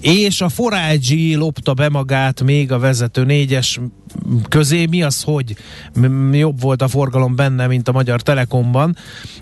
[0.00, 3.80] és a Forágyi lopta be magát még a vezető négyes
[4.48, 5.56] közé, mi az, hogy
[6.32, 8.96] jobb volt a forgalom benne, mint a Magyar Telekomban,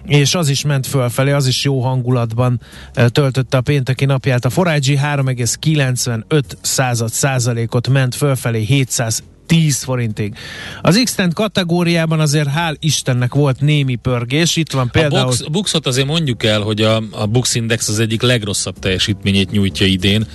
[0.04, 2.60] és az is ment fölfelé, az is jó hangulatban
[3.06, 4.44] töltötte a pénteki napját.
[4.44, 10.34] A Forágyi 3,95 század százalékot ment fölfelé 700 10 forintig.
[10.82, 15.22] Az x kategóriában azért hál' Istennek volt némi pörgés, itt van például...
[15.22, 19.50] A, box, Buxot azért mondjuk el, hogy a, a Bux Index az egyik legrosszabb teljesítményét
[19.50, 20.26] nyújtja idén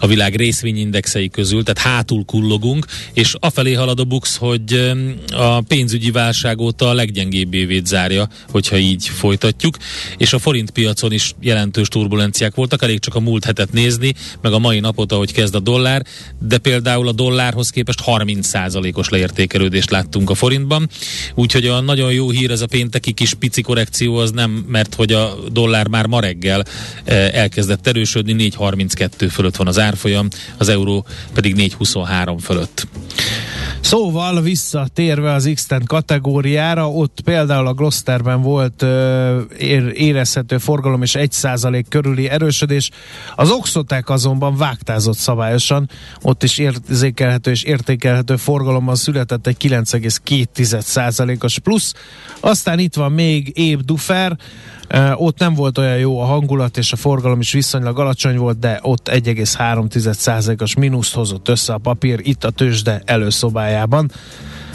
[0.00, 4.92] a világ részvényindexei közül, tehát hátul kullogunk, és afelé halad Bux, hogy
[5.30, 9.76] a pénzügyi válság óta a leggyengébb évét zárja, hogyha így folytatjuk,
[10.16, 14.52] és a forint piacon is jelentős turbulenciák voltak, elég csak a múlt hetet nézni, meg
[14.52, 16.06] a mai napot, ahogy kezd a dollár,
[16.38, 20.88] de például a dollárhoz képest 30 százalékos leértékelődést láttunk a forintban.
[21.34, 25.12] Úgyhogy a nagyon jó hír ez a pénteki kis pici korrekció az nem, mert hogy
[25.12, 26.64] a dollár már ma reggel
[27.04, 32.86] eh, elkezdett erősödni, 4,32 fölött van az árfolyam, az euró pedig 4,23 fölött.
[33.80, 41.16] Szóval visszatérve az x kategóriára, ott például a Glosterben volt ö, ér, érezhető forgalom és
[41.18, 42.90] 1% körüli erősödés.
[43.36, 45.90] Az Oxotek azonban vágtázott szabályosan,
[46.22, 51.94] ott is érzékelhető és értékelhető forgalomban született egy 9,2%-os plusz.
[52.40, 54.36] Aztán itt van még Éb Dufer,
[55.14, 58.78] ott nem volt olyan jó a hangulat, és a forgalom is viszonylag alacsony volt, de
[58.82, 64.10] ott 1,3%-os mínuszt hozott össze a papír itt a tőzsde előszobájában.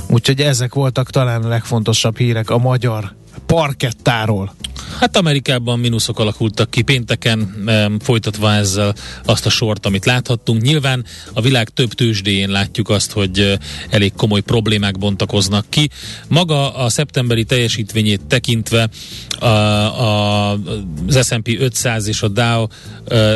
[0.07, 3.13] Úgyhogy ezek voltak talán a legfontosabb hírek a magyar
[3.45, 4.53] parkettáról.
[4.99, 7.53] Hát Amerikában mínuszok alakultak ki pénteken,
[7.99, 10.61] folytatva ezzel azt a sort, amit láthattunk.
[10.61, 13.57] Nyilván a világ több tőzsdéjén látjuk azt, hogy
[13.89, 15.89] elég komoly problémák bontakoznak ki.
[16.27, 18.89] Maga a szeptemberi teljesítményét tekintve
[19.39, 20.51] a, a,
[21.07, 22.67] az S&P 500 és a Dow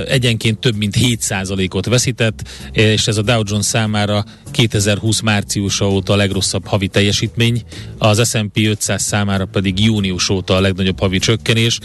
[0.08, 6.16] egyenként több mint 7%-ot veszített, és ez a Dow Jones számára 2020 márciusa óta a
[6.16, 7.64] legrosszabb havi teljesítmény,
[7.98, 11.80] az S&P 500 számára pedig június óta a legnagyobb havi csökkenés.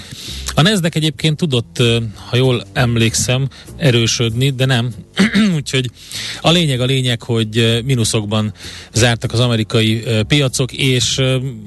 [0.55, 1.83] A Nasdaq egyébként tudott,
[2.15, 4.95] ha jól emlékszem, erősödni, de nem,
[5.57, 5.91] Úgyhogy
[6.41, 8.53] a lényeg a lényeg, hogy mínuszokban
[8.93, 11.21] zártak az amerikai piacok, és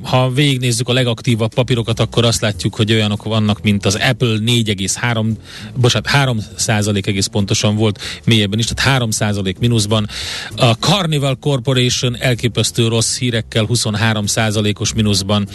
[0.04, 5.28] ha végignézzük a legaktívabb papírokat, akkor azt látjuk, hogy olyanok vannak, mint az Apple 4,3,
[5.76, 10.08] bocsánat, 3 százalék egész pontosan volt mélyebben is, tehát 3 százalék mínuszban.
[10.56, 15.48] A Carnival Corporation elképesztő rossz hírekkel 23 százalékos mínuszban.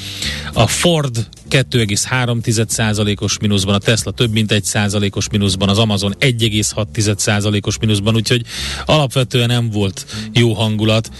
[0.52, 2.11] A Ford 2,3
[2.66, 8.42] százalékos mínuszban, a Tesla több mint 1 százalékos mínuszban, az Amazon 1,6 százalékos mínuszban, úgyhogy
[8.86, 11.10] alapvetően nem volt jó hangulat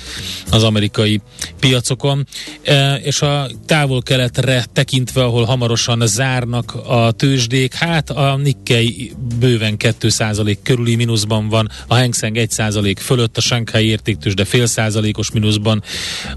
[0.51, 1.21] az amerikai
[1.61, 2.27] piacokon,
[2.63, 10.09] e, és a távol-keletre tekintve, ahol hamarosan zárnak a tőzsdék, hát a Nikkei bőven 2
[10.09, 14.67] százalék körüli mínuszban van, a Hang Seng 1 százalék fölött, a Shanghai értéktős, de fél
[14.67, 15.83] százalékos mínuszban,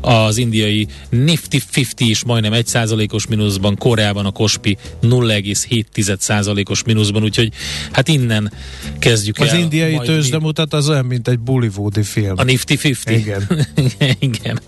[0.02, 7.24] az indiai Nifty 50 is majdnem 1 százalékos mínuszban, Koreában a Kospi 0,7 százalékos mínuszban,
[7.24, 7.52] úgyhogy
[7.92, 8.52] hát innen
[9.00, 9.56] kezdjük az el.
[9.56, 12.34] Az indiai tőzsde mutat az olyan, mint egy bollywoodi film.
[12.38, 13.14] A Nifty 50?
[13.14, 13.68] Igen.
[14.20, 14.60] Igen.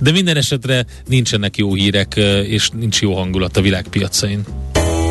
[0.00, 4.44] De minden esetre nincsenek jó hírek, és nincs jó hangulat a világpiacain.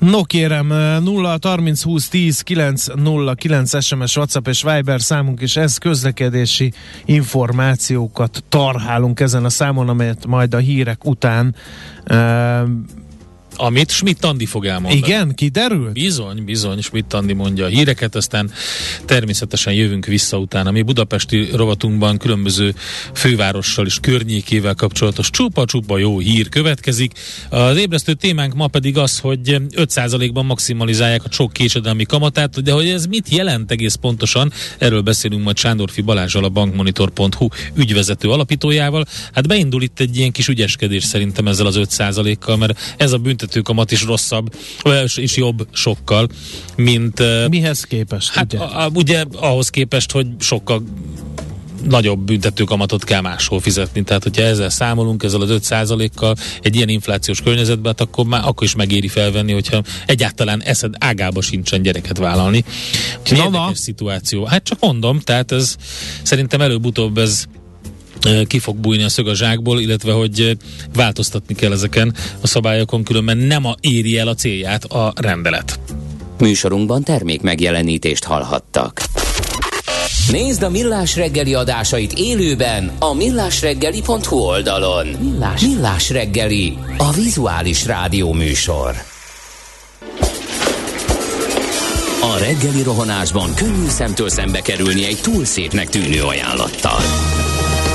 [0.00, 0.66] No kérem,
[1.02, 6.72] 0 30 20 10 9 0 9 SMS, WhatsApp és Viber számunk, és ez közlekedési
[7.04, 11.54] információkat tarhálunk ezen a számon, amelyet majd a hírek után
[12.10, 12.68] uh,
[13.60, 15.06] amit Schmidt Andi fog elmondani.
[15.06, 15.90] Igen, kiderül?
[15.90, 18.50] Bizony, bizony, Schmidt Andi mondja a híreket, aztán
[19.04, 20.70] természetesen jövünk vissza utána.
[20.70, 22.74] Mi budapesti rovatunkban különböző
[23.14, 27.12] fővárossal és környékével kapcsolatos csupa-csupa jó hír következik.
[27.48, 32.88] Az ébresztő témánk ma pedig az, hogy 5%-ban maximalizálják a sok késedelmi kamatát, de hogy
[32.88, 39.04] ez mit jelent egész pontosan, erről beszélünk majd Sándorfi Balázsal, a bankmonitor.hu ügyvezető alapítójával.
[39.32, 43.18] Hát beindul itt egy ilyen kis ügyeskedés szerintem ezzel az 5%-kal, mert ez a
[43.50, 44.54] büntető büntetőkamat is rosszabb,
[45.16, 46.28] és jobb sokkal,
[46.76, 47.22] mint...
[47.48, 48.30] Mihez képest?
[48.32, 50.82] Hát ugye, a, a, ugye ahhoz képest, hogy sokkal
[51.88, 54.02] nagyobb büntetőkamatot kell máshol fizetni.
[54.02, 58.66] Tehát, hogyha ezzel számolunk, ezzel az 5%-kal egy ilyen inflációs környezetben, hát akkor már akkor
[58.66, 62.64] is megéri felvenni, hogyha egyáltalán eszed ágába sincsen gyereket vállalni.
[63.20, 63.74] Úgyhogy na, na.
[63.74, 64.44] szituáció.
[64.44, 65.76] Hát csak mondom, tehát ez
[66.22, 67.46] szerintem előbb-utóbb ez
[68.46, 70.56] ki fog bújni a szög a zsákból, illetve hogy
[70.94, 75.80] változtatni kell ezeken a szabályokon, különben nem a éri el a célját a rendelet.
[76.38, 79.02] Műsorunkban termék megjelenítést hallhattak.
[80.30, 85.06] Nézd a Millás reggeli adásait élőben a millásreggeli.hu oldalon.
[85.06, 88.94] Millás, Millás reggeli, a vizuális rádió műsor.
[92.22, 97.00] A reggeli rohanásban könnyű szemtől szembe kerülni egy túl szépnek tűnő ajánlattal.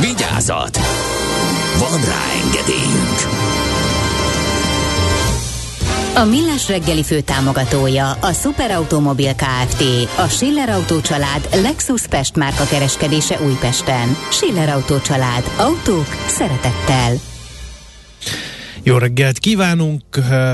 [0.00, 0.78] Vigyázat!
[1.78, 3.18] Van rá engedélyünk!
[6.14, 9.82] A Millás reggeli fő támogatója a Superautomobil KFT,
[10.16, 14.16] a Schiller Auto család Lexus Pest márka kereskedése Újpesten.
[14.30, 15.44] Schiller Auto család.
[15.58, 17.12] Autók szeretettel.
[18.88, 20.02] Jó reggelt kívánunk,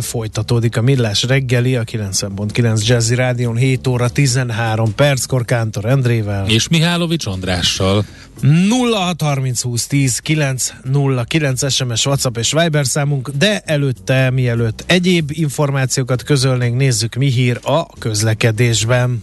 [0.01, 6.49] folytatódik a Millás reggeli, a 90.9 Jazzy Rádion 7 óra 13 perckor Kántor Endrével.
[6.49, 8.05] És Mihálovics Andrással.
[8.43, 16.77] 0630 20 10 909 SMS, WhatsApp és Viber számunk, de előtte, mielőtt egyéb információkat közölnénk,
[16.77, 19.23] nézzük mi hír a közlekedésben.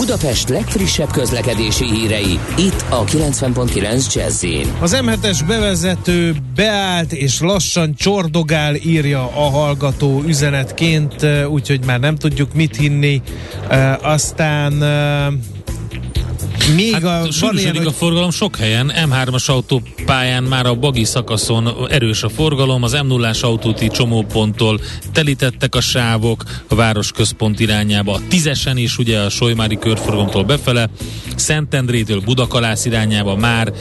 [0.00, 4.44] Budapest legfrissebb közlekedési hírei, itt a 90.9 jazz
[4.80, 12.54] Az M7-es bevezető beállt és lassan csordogál, írja a hallgató üzenetként, úgyhogy már nem tudjuk
[12.54, 13.22] mit hinni.
[14.02, 14.72] Aztán
[16.74, 17.86] még hát a, van ilyen, hogy...
[17.86, 18.92] a forgalom sok helyen.
[18.94, 24.80] M3-as autópályán már a bagi szakaszon erős a forgalom, az M0-ás autóti csomóponttól
[25.12, 28.12] telítettek a sávok a városközpont irányába.
[28.12, 30.88] A tízesen is ugye a Solymári körforgalomtól befele,
[31.36, 33.72] Szentendrétől Budakalász irányába már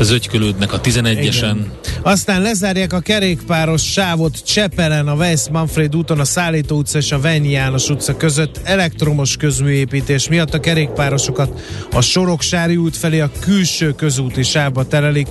[0.00, 1.56] zögykölődnek a 11-esen.
[2.02, 7.20] Aztán lezárják a kerékpáros sávot Csepelen, a Weiss Manfred úton, a Szállító utca és a
[7.20, 11.60] Venyi János utca között elektromos közműépítés miatt a kerékpárosokat
[11.92, 15.26] a Soroksári út felé a külső közúti sávba terelik.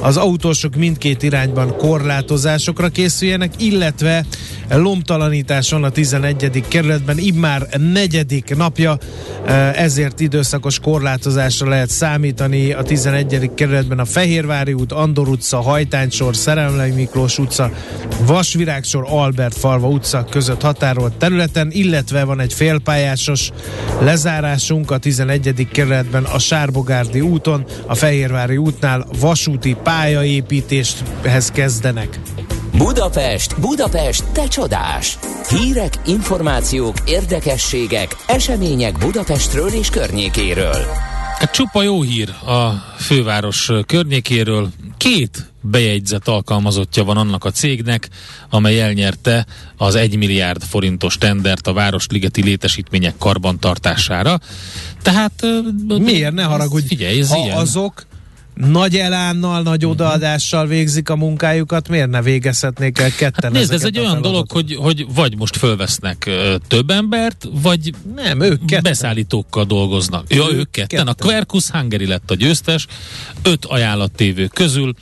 [0.00, 4.24] Az autósok mindkét irányban korlátozásokra készüljenek, illetve
[4.68, 6.64] lomtalanításon a 11.
[6.68, 8.98] kerületben immár negyedik napja,
[9.74, 13.50] ezért időszakos korlátozásra lehet számítani a 11.
[13.54, 17.70] kerületben a Fehérvári út, Andor utca, Hajtánysor, Szeremlei Miklós utca,
[18.20, 23.50] Vasvirágsor, Albert Falva utca között határolt területen, illetve van egy félpályásos
[24.00, 25.68] lezárásunk a 11.
[25.72, 32.20] kerületben a Sárbogárdi úton, a Fehérvári útnál vasúti pályaépítéshez kezdenek.
[32.76, 35.18] Budapest, Budapest, te csodás!
[35.48, 40.84] Hírek, információk, érdekességek, események Budapestről és környékéről.
[41.38, 44.68] Hát csupa jó hír a főváros környékéről.
[44.96, 48.08] Két bejegyzett alkalmazottja van annak a cégnek,
[48.50, 54.40] amely elnyerte az 1 milliárd forintos tendert a Városligeti létesítmények karbantartására.
[55.02, 55.46] Tehát...
[55.98, 56.86] Miért ne haragudj?
[56.86, 57.56] Figyelj, ez ha ilyen.
[57.56, 58.06] azok
[58.56, 59.90] nagy elánnal, nagy mhm.
[59.90, 64.50] odaadással végzik a munkájukat, miért ne végezhetnék el ketten hát nézd, ez egy olyan dolog,
[64.50, 66.30] hogy, hogy vagy most fölvesznek
[66.68, 68.82] több embert, vagy nem, ők ketten.
[68.82, 70.34] beszállítókkal dolgoznak.
[70.34, 70.86] Ja, ők, ők ketten.
[70.86, 71.06] ketten.
[71.06, 72.86] A Quercus Hungary lett a győztes,
[73.42, 74.94] öt ajánlattévő közül.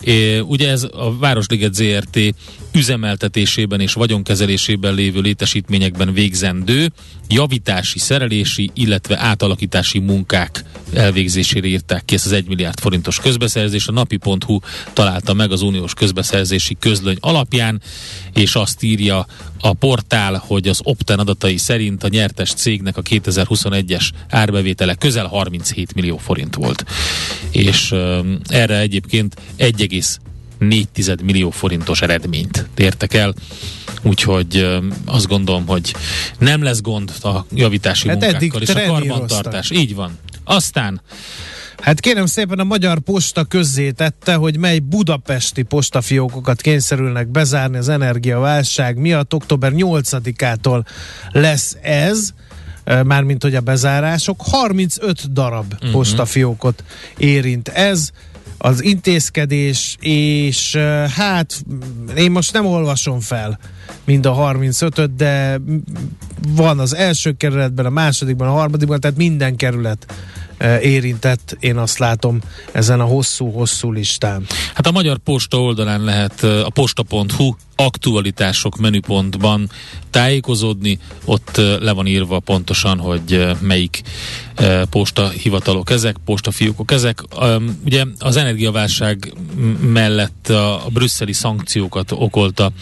[0.00, 2.34] É, ugye ez a Városliget ZRT
[2.74, 6.92] üzemeltetésében és vagyonkezelésében lévő létesítményekben végzendő
[7.28, 13.86] javítási, szerelési, illetve átalakítási munkák elvégzésére írták ki ezt az 1 milliárd forintos közbeszerzés.
[13.86, 14.58] A napi.hu
[14.92, 17.80] találta meg az uniós közbeszerzési közlöny alapján,
[18.34, 19.26] és azt írja
[19.60, 25.94] a portál, hogy az Opten adatai szerint a nyertes cégnek a 2021-es árbevétele közel 37
[25.94, 26.84] millió forint volt.
[27.50, 29.36] És uh, erre egyébként
[30.68, 33.34] 1,4 millió forintos eredményt értek el.
[34.02, 35.94] Úgyhogy azt gondolom, hogy
[36.38, 39.70] nem lesz gond a javítási hát munkákkal és a karbantartás.
[39.70, 40.18] Így van.
[40.44, 41.00] Aztán
[41.82, 48.96] Hát kérem szépen a Magyar Posta közzétette, hogy mely budapesti postafiókokat kényszerülnek bezárni az energiaválság
[48.96, 49.34] miatt.
[49.34, 50.84] Október 8-ától
[51.32, 52.32] lesz ez
[52.84, 55.90] mármint hogy a bezárások, 35 darab uh-huh.
[55.90, 56.84] postafiókot
[57.16, 58.10] érint ez
[58.64, 60.76] az intézkedés, és
[61.16, 61.64] hát
[62.16, 63.58] én most nem olvasom fel
[64.04, 65.60] mind a 35-öt, de
[66.48, 70.14] van az első kerületben, a másodikban, a harmadikban, tehát minden kerület
[70.80, 72.40] érintett, én azt látom
[72.72, 74.46] ezen a hosszú-hosszú listán.
[74.74, 79.70] Hát a Magyar Posta oldalán lehet a posta.hu aktualitások menüpontban
[80.10, 84.02] tájékozódni, ott le van írva pontosan, hogy melyik
[84.90, 87.22] posta hivatalok ezek, postafiókok ezek.
[87.84, 89.32] Ugye az energiaválság
[89.80, 92.72] mellett a brüsszeli szankciókat okolta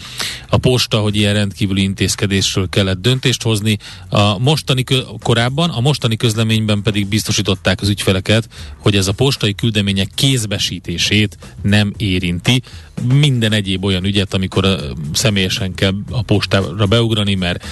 [0.49, 3.77] a posta, hogy ilyen rendkívüli intézkedésről kellett döntést hozni.
[4.09, 4.83] A mostani
[5.23, 11.93] korábban, a mostani közleményben pedig biztosították az ügyfeleket, hogy ez a postai küldemények kézbesítését nem
[11.97, 12.61] érinti.
[13.07, 14.77] Minden egyéb olyan ügyet, amikor a,
[15.13, 17.65] személyesen kell a postára beugrani, mert,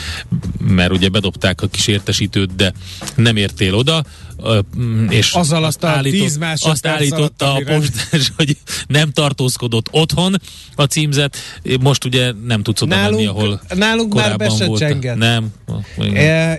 [0.59, 2.73] mert ugye bedobták a kis értesítőt, de
[3.15, 4.03] nem értél oda,
[5.09, 10.41] és az alatt azt, állított, azt állította a postás, hogy nem tartózkodott otthon
[10.75, 11.37] a címzet,
[11.79, 15.17] most ugye nem tudsz oda nálunk, menni, ahol Nálunk már be se csenged.
[15.17, 15.53] Nem.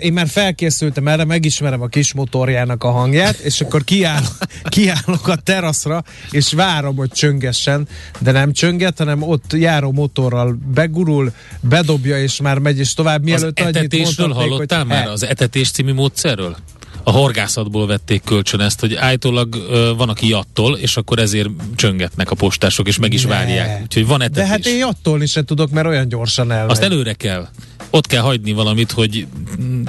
[0.01, 4.37] Én már felkészültem erre, megismerem a kis motorjának a hangját, és akkor kiállok,
[4.69, 11.33] kiállok a teraszra, és várom, hogy csöngessen, de nem csönget, hanem ott járó motorral begurul,
[11.61, 13.23] bedobja, és már megy, és tovább.
[13.23, 15.07] Mielőtt az etetésről hallottál hogy már?
[15.07, 16.57] Az etetés című módszerről?
[17.03, 22.31] A horgászatból vették kölcsön ezt, hogy állítólag uh, van, aki attól, és akkor ezért csöngetnek
[22.31, 23.29] a postások, és meg is ne.
[23.29, 23.83] várják.
[23.83, 24.43] Úgyhogy van etetés.
[24.43, 26.71] De hát én attól is se tudok, mert olyan gyorsan elmegy.
[26.71, 27.49] Azt előre kell.
[27.91, 29.27] Ott kell hagyni valamit, hogy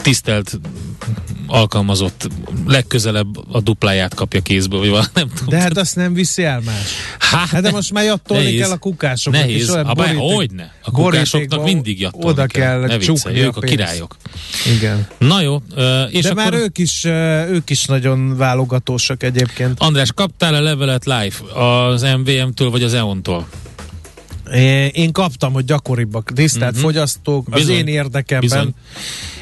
[0.01, 0.59] tisztelt
[1.47, 2.27] alkalmazott
[2.67, 5.49] legközelebb a dupláját kapja kézből, vagy valami, nem tudom.
[5.49, 6.91] De hát azt nem viszi el más.
[7.19, 9.39] Hát, hát de most már jattolni kell a kukásokat.
[9.39, 9.61] Nehéz.
[9.61, 10.73] És olyan a boríték, hogyne.
[10.83, 14.15] A kukásoknak mindig jattolni Oda kell, kell csukni ők a, a királyok.
[14.75, 15.07] Igen.
[15.17, 15.61] Na jó.
[16.09, 16.43] És de akkor...
[16.43, 17.05] már ők is,
[17.49, 19.79] ők is nagyon válogatósak egyébként.
[19.79, 23.47] András, kaptál-e levelet live az MVM-től vagy az EON-tól?
[24.91, 26.31] Én kaptam, hogy gyakoribbak.
[26.35, 26.85] Tisztelt uh-huh.
[26.85, 28.49] fogyasztók, az bizony, én érdekemben.
[28.49, 28.73] Bizony.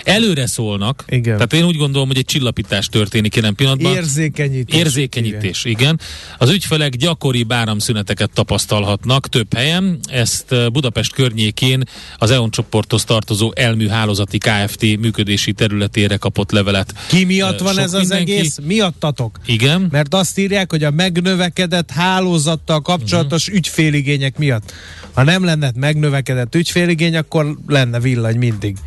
[0.03, 1.03] Előre szólnak.
[1.07, 1.33] Igen.
[1.33, 3.93] Tehát én úgy gondolom, hogy egy csillapítás történik jelen pillanatban.
[3.93, 4.79] Érzékenyítés.
[4.79, 5.79] Érzékenyítés, igen.
[5.79, 5.99] igen.
[6.37, 9.99] Az ügyfelek gyakori áramszüneteket tapasztalhatnak több helyen.
[10.11, 11.83] Ezt Budapest környékén
[12.17, 14.81] az EON csoporthoz tartozó Elmű Hálózati Kft.
[14.81, 16.93] működési területére kapott levelet.
[17.07, 18.31] Ki miatt van Sok ez mindenki.
[18.31, 18.57] az egész?
[18.63, 19.39] Miattatok?
[19.45, 19.87] Igen.
[19.91, 23.57] Mert azt írják, hogy a megnövekedett hálózattal kapcsolatos uh-huh.
[23.57, 24.73] ügyféligények miatt.
[25.13, 28.77] Ha nem lenne megnövekedett ügyféligény, akkor lenne villany mindig.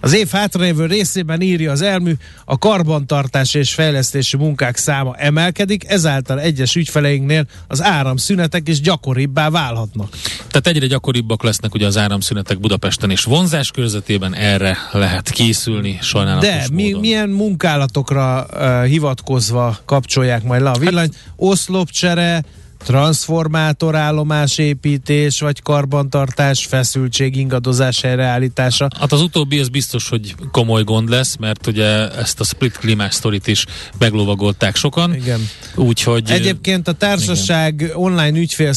[0.00, 2.12] Az év hátralévő részében írja az elmű,
[2.44, 10.08] a karbantartás és fejlesztési munkák száma emelkedik, ezáltal egyes ügyfeleinknél az áramszünetek is gyakoribbá válhatnak.
[10.36, 16.48] Tehát egyre gyakoribbak lesznek ugye az áramszünetek Budapesten és vonzás körzetében erre lehet készülni sajnálatos
[16.48, 21.10] De mi, milyen munkálatokra uh, hivatkozva kapcsolják majd le a villany?
[21.12, 22.44] Hát, Oszlopcsere,
[22.84, 28.88] transformátorállomás építés, vagy karbantartás, feszültség, ingadozás helyreállítása.
[28.98, 33.14] Hát az utóbbi az biztos, hogy komoly gond lesz, mert ugye ezt a split klímás
[33.14, 33.64] sztorit is
[33.98, 35.14] meglovagolták sokan.
[35.14, 35.48] Igen.
[35.74, 36.30] Úgyhogy...
[36.30, 37.96] Egyébként a társaság igen.
[37.96, 38.72] online ügyfél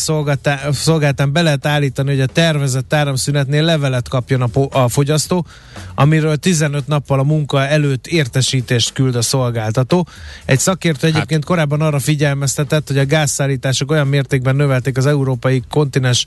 [0.72, 5.46] szolgáltán be lehet állítani, hogy a tervezett áramszünetnél levelet kapjon a, po- a fogyasztó,
[5.96, 10.08] amiről 15 nappal a munka előtt értesítést küld a szolgáltató.
[10.46, 11.50] Egy szakértő hát- egyébként hát.
[11.50, 16.26] korábban arra figyelmeztetett, hogy a gázszállítások olyan mértékben növelték az európai kontinens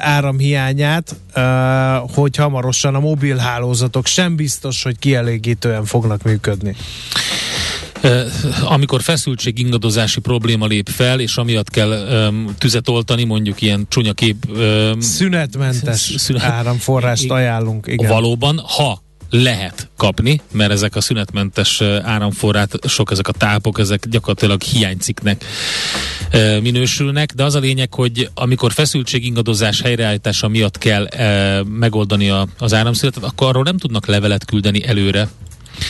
[0.00, 1.16] áramhiányát,
[2.14, 6.76] hogy hamarosan a mobilhálózatok sem biztos, hogy kielégítően fognak működni
[8.64, 11.90] amikor feszültség ingadozási probléma lép fel, és amiatt kell
[12.28, 14.36] um, tüzet oltani, mondjuk ilyen csúnya kép...
[14.48, 18.10] Um, Szünetmentes szünet, áramforrást ajánlunk, igen.
[18.10, 25.44] Valóban, ha lehet kapni, mert ezek a szünetmentes áramforrások, ezek a tápok, ezek gyakorlatilag hiányciknek
[26.62, 31.08] minősülnek, de az a lényeg, hogy amikor feszültségingadozás helyreállítása miatt kell
[31.64, 35.28] megoldani az áramszünetet, akkor arról nem tudnak levelet küldeni előre,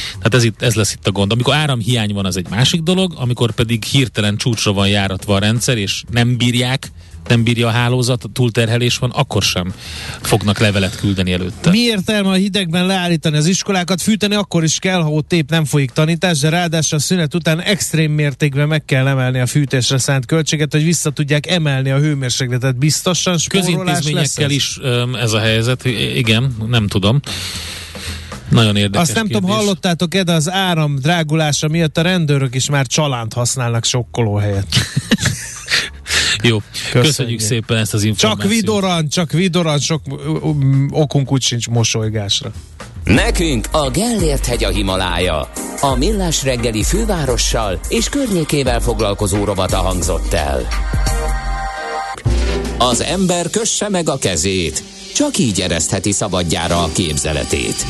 [0.08, 1.32] tehát ez, itt, ez lesz itt a gond.
[1.32, 5.78] Amikor áramhiány van, az egy másik dolog, amikor pedig hirtelen csúcsra van járatva a rendszer,
[5.78, 6.90] és nem bírják
[7.28, 9.72] nem bírja a hálózat, túlterhelés van, akkor sem
[10.20, 11.70] fognak levelet küldeni előtte.
[11.70, 14.02] Mi értelme a hidegben leállítani az iskolákat?
[14.02, 17.60] Fűteni akkor is kell, ha ott épp nem folyik tanítás, de ráadásul a szünet után
[17.60, 22.76] extrém mértékben meg kell emelni a fűtésre szánt költséget, hogy vissza tudják emelni a hőmérsékletet.
[22.76, 24.78] Biztosan Közintézményekkel is
[25.20, 27.20] ez a helyzet, igen, nem tudom.
[28.50, 29.40] Nagyon érdekes Azt nem kérdés.
[29.40, 34.66] tudom, hallottátok-e, de az áram drágulása miatt a rendőrök is már csalánt használnak sokkoló helyet.
[36.48, 37.06] Jó, köszönjük.
[37.06, 38.50] köszönjük szépen ezt az információt.
[38.50, 40.00] Csak vidoran, csak vidoran, sok
[40.90, 42.52] okunk úgy sincs mosolygásra.
[43.04, 45.50] Nekünk a Gellért hegy a Himalája.
[45.80, 50.68] A Millás reggeli fővárossal és környékével foglalkozó rovata hangzott el.
[52.78, 54.82] Az ember kösse meg a kezét,
[55.14, 57.86] csak így eresztheti szabadjára a képzeletét.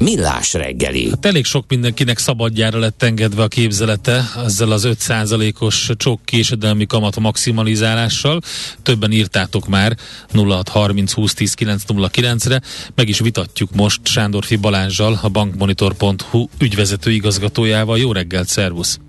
[0.00, 1.08] Millás reggeli.
[1.08, 7.18] Hát elég sok mindenkinek szabadjára lett engedve a képzelete ezzel az 5%-os csok késedelmi kamat
[7.18, 8.40] maximalizálással.
[8.82, 9.96] Többen írtátok már
[10.32, 12.60] 0630 20 10 909 re
[12.94, 17.98] Meg is vitatjuk most Sándorfi Balázsjal, a bankmonitor.hu ügyvezető igazgatójával.
[17.98, 19.00] Jó reggelt, szervusz!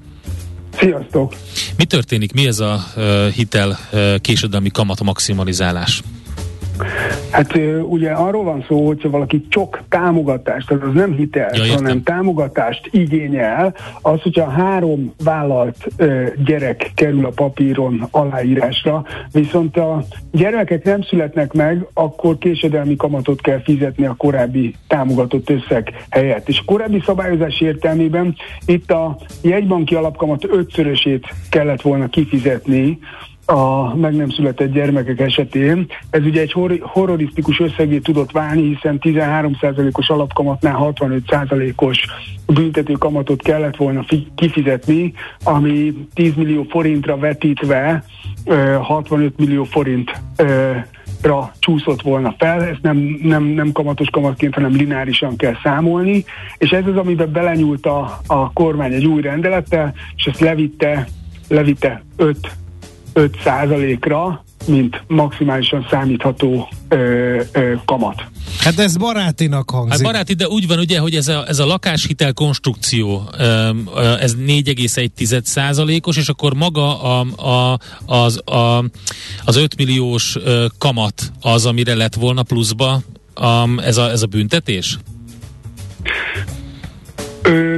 [0.80, 1.36] Sziasztok!
[1.78, 2.34] Mi történik?
[2.34, 6.02] Mi ez a uh, hitel uh, késedelmi kamat maximalizálás?
[7.32, 7.60] Hát
[7.90, 12.90] ugye arról van szó, hogyha valaki csak támogatást, tehát az nem hitel, ja, hanem támogatást
[12.92, 15.88] igényel, az, hogyha három vállalt
[16.46, 23.62] gyerek kerül a papíron aláírásra, viszont a gyermekek nem születnek meg, akkor késedelmi kamatot kell
[23.62, 26.50] fizetni a korábbi támogatott összeg helyett.
[26.50, 33.00] És a korábbi szabályozás értelmében itt a jegybanki alapkamat ötszörösét kellett volna kifizetni,
[33.46, 35.88] a meg nem született gyermekek esetén.
[36.10, 42.06] Ez ugye egy hor- horrorisztikus összegé tudott válni, hiszen 13%-os alapkamatnál 65%-os
[42.46, 45.14] büntető kamatot kellett volna fi- kifizetni,
[45.44, 48.04] ami 10 millió forintra vetítve
[48.82, 50.12] 65 millió forint
[51.22, 56.26] ra csúszott volna fel, ezt nem, nem, nem kamatos kamatként, hanem lineárisan kell számolni,
[56.58, 61.08] és ez az, amiben belenyúlt a, a kormány egy új rendelettel, és ezt levitte,
[61.48, 62.38] levitte 5
[63.14, 68.24] 5%-ra, mint maximálisan számítható ö, ö, kamat.
[68.60, 69.92] Hát ez barátinak hangzik.
[69.92, 73.30] Hát baráti, de úgy van ugye, hogy ez a, ez a lakáshitel konstrukció,
[74.20, 78.84] ez 4,1 százalékos, és akkor maga a, a, az, a,
[79.46, 80.38] az 5 milliós
[80.78, 83.02] kamat az, amire lett volna pluszba
[83.78, 84.98] ez a, ez a büntetés?
[87.42, 87.76] Ö,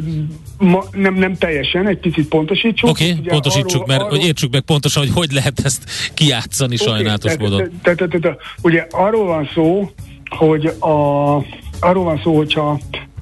[0.63, 2.89] ma, nem, nem teljesen, egy picit pontosítsuk.
[2.89, 5.83] Oké, okay, pontosítsuk, arról, mert arról, hogy értsük meg pontosan, hogy hogy lehet ezt
[6.13, 7.69] kijátszani okay, sajnálatos módon.
[7.81, 9.91] Te, te, te, te, ugye arról van szó,
[10.37, 11.35] hogy a,
[11.79, 12.79] arról van szó, hogyha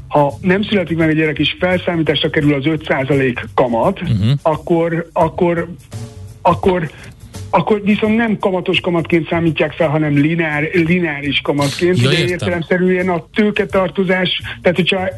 [0.08, 4.32] ha nem születik meg egy gyerek és felszámításra kerül az 5% kamat, uh-huh.
[4.42, 5.68] akkor, akkor
[6.42, 6.92] akkor
[7.52, 12.02] akkor viszont nem kamatos kamatként számítják fel, hanem lineár, lineáris kamatként.
[12.02, 15.10] Ja, Ugye értelemszerűen a tőketartozás, tehát hogyha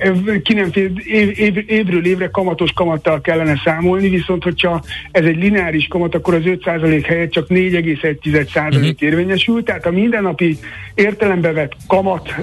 [0.44, 5.38] ki nem fél, év, év, évről évre kamatos kamattal kellene számolni, viszont hogyha ez egy
[5.38, 8.82] lineáris kamat, akkor az 5% helyett csak 4,1% uh-huh.
[8.82, 8.90] Mhm.
[9.00, 10.58] érvényesül, tehát a mindennapi
[10.96, 12.36] értelembe vett kamat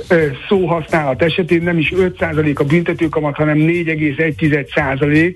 [0.49, 5.35] szó használat esetén nem is 5% a büntető kamat, hanem 4,1%,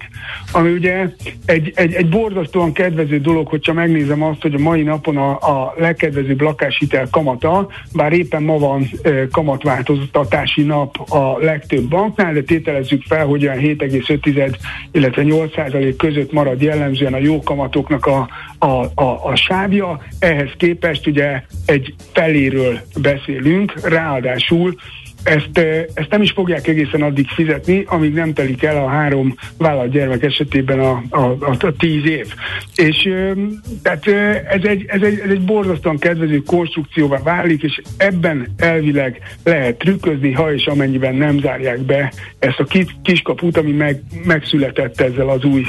[0.52, 1.08] ami ugye
[1.46, 5.74] egy, egy, egy borzasztóan kedvező dolog, hogyha megnézem azt, hogy a mai napon a, a
[5.76, 13.02] legkedvezőbb lakáshitel kamata, bár éppen ma van e, kamatváltoztatási nap a legtöbb banknál, de tételezzük
[13.02, 14.56] fel, hogy olyan 7,5,
[14.92, 18.28] illetve 8% között marad jellemzően a jó kamatoknak a,
[18.58, 20.00] a, a, a sávja.
[20.18, 24.74] Ehhez képest ugye egy feléről beszélünk, ráadásul
[25.24, 25.58] ezt,
[25.94, 30.22] ezt nem is fogják egészen addig fizetni, amíg nem telik el a három vállalt gyermek
[30.22, 32.34] esetében a, a, a, a tíz év.
[32.76, 33.08] És
[33.82, 34.06] tehát
[34.48, 40.32] ez egy, ez, egy, ez egy borzasztóan kedvező konstrukcióvá válik, és ebben elvileg lehet trükközni,
[40.32, 42.66] ha és amennyiben nem zárják be ezt a
[43.02, 45.64] kiskaput, ami meg, megszületett ezzel az új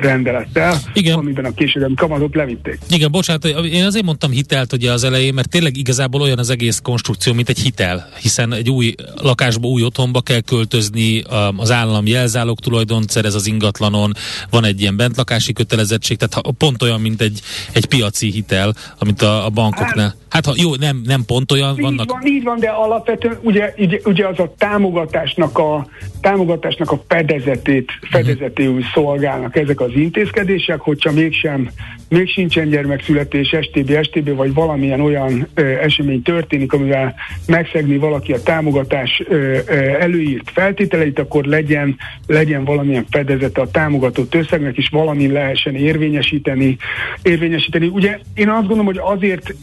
[0.00, 1.18] rendelettel, Igen.
[1.18, 2.78] amiben a későbbi kamatot levitték.
[2.90, 6.80] Igen, bocsánat, én azért mondtam hitelt ugye az elején, mert tényleg igazából olyan az egész
[6.82, 11.22] konstrukció, mint egy hitel, hiszen egy új lakásba, új otthonba kell költözni,
[11.56, 14.12] az állam jelzálog tulajdont szerez az ingatlanon,
[14.50, 17.40] van egy ilyen bentlakási kötelezettség, tehát pont olyan, mint egy,
[17.72, 20.14] egy piaci hitel, amit a, a bankoknál.
[20.28, 22.10] Hát, ha jó, nem, nem pont olyan így vannak.
[22.10, 25.86] Van, így van, de alapvetően ugye, ugye, ugye az a támogatásnak a,
[26.20, 31.70] támogatásnak a fedezetét, fedezetéül szolgálnak vannak ezek az intézkedések, hogyha mégsem,
[32.08, 37.14] még sincsen gyermekszületés, STB, STB, vagy valamilyen olyan ö, esemény történik, amivel
[37.46, 41.96] megszegni valaki a támogatás ö, ö, előírt feltételeit, akkor legyen,
[42.26, 46.76] legyen valamilyen fedezete a támogatott összegnek, és valamin lehessen érvényesíteni.
[47.22, 47.86] érvényesíteni.
[47.86, 49.54] Ugye én azt gondolom, hogy azért,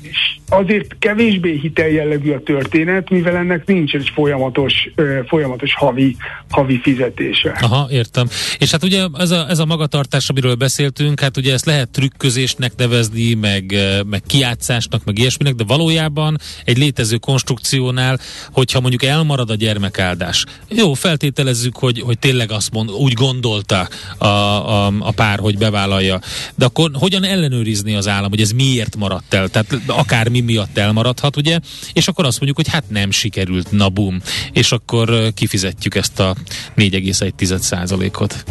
[0.49, 6.15] azért kevésbé hiteljellegű a történet, mivel ennek nincs egy folyamatos, ö, folyamatos havi,
[6.49, 7.57] havi fizetése.
[7.61, 8.27] Aha, értem.
[8.57, 12.73] És hát ugye ez a, ez a magatartás, amiről beszéltünk, hát ugye ezt lehet trükközésnek
[12.75, 13.75] nevezni, meg,
[14.05, 18.19] meg kiátszásnak, meg ilyesminek, de valójában egy létező konstrukciónál,
[18.51, 24.25] hogyha mondjuk elmarad a gyermekáldás, jó, feltételezzük, hogy, hogy tényleg azt mond, úgy gondolta a,
[24.25, 26.21] a, a pár, hogy bevállalja.
[26.55, 29.49] De akkor hogyan ellenőrizni az állam, hogy ez miért maradt el?
[29.49, 31.59] Tehát akár mi miatt elmaradhat, ugye?
[31.93, 34.21] És akkor azt mondjuk, hogy hát nem sikerült, na bum.
[34.51, 36.35] És akkor kifizetjük ezt a
[36.75, 38.45] 4,1 ot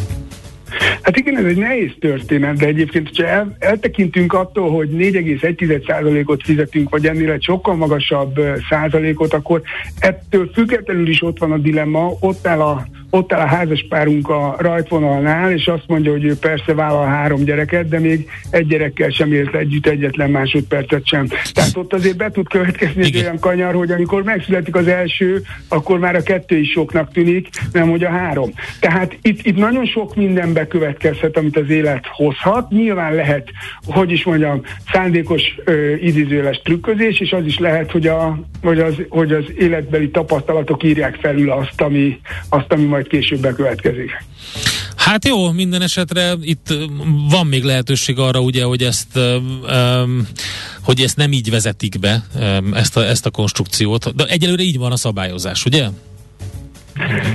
[1.02, 6.90] Hát igen, ez egy nehéz történet, de egyébként, hogyha el, eltekintünk attól, hogy 4,1%-ot fizetünk,
[6.90, 9.62] vagy ennél egy sokkal magasabb százalékot, akkor
[9.98, 14.56] ettől függetlenül is ott van a dilemma, ott áll a ott áll a házaspárunk a
[14.58, 19.32] rajtvonalnál, és azt mondja, hogy ő persze vállal három gyereket, de még egy gyerekkel sem
[19.32, 21.26] élt együtt egyetlen másodpercet sem.
[21.52, 25.98] Tehát ott azért be tud következni egy olyan kanyar, hogy amikor megszületik az első, akkor
[25.98, 28.50] már a kettő is soknak tűnik, nem hogy a három.
[28.80, 32.70] Tehát itt, itt nagyon sok minden bekövetkezhet, amit az élet hozhat.
[32.70, 33.48] Nyilván lehet,
[33.86, 38.94] hogy is mondjam, szándékos ö, idézőles trükközés, és az is lehet, hogy, a, hogy, az,
[39.08, 44.10] hogy az életbeli tapasztalatok írják felül azt, ami, azt, ami majd később bekövetkezik.
[44.96, 46.74] Hát jó, minden esetre itt
[47.30, 50.28] van még lehetőség arra, ugye, hogy ezt um,
[50.82, 54.14] hogy ezt nem így vezetik be, um, ezt, a, ezt a konstrukciót.
[54.14, 55.86] De egyelőre így van a szabályozás, ugye?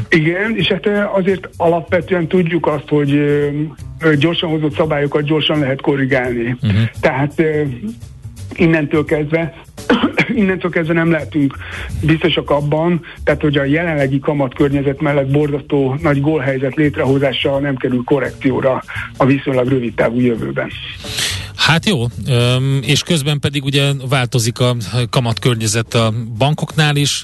[0.09, 3.20] Igen, és hát azért alapvetően tudjuk azt, hogy
[4.18, 6.57] gyorsan hozott szabályokat gyorsan lehet korrigálni.
[6.61, 6.82] Uh-huh.
[6.99, 7.41] Tehát
[8.55, 9.53] innentől kezdve
[10.35, 11.57] innentől kezdve nem lehetünk
[12.01, 18.83] biztosak abban, tehát hogy a jelenlegi kamatkörnyezet mellett borzasztó nagy gólhelyzet létrehozása nem kerül korrekcióra
[19.17, 20.71] a viszonylag rövid távú jövőben.
[21.55, 22.05] Hát jó,
[22.81, 24.75] és közben pedig ugye változik a
[25.09, 27.23] kamatkörnyezet a bankoknál is,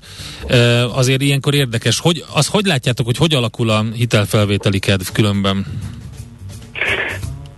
[0.93, 1.99] azért ilyenkor érdekes.
[1.99, 5.65] Hogy, az hogy látjátok, hogy hogy alakul a hitelfelvételi kedv különben?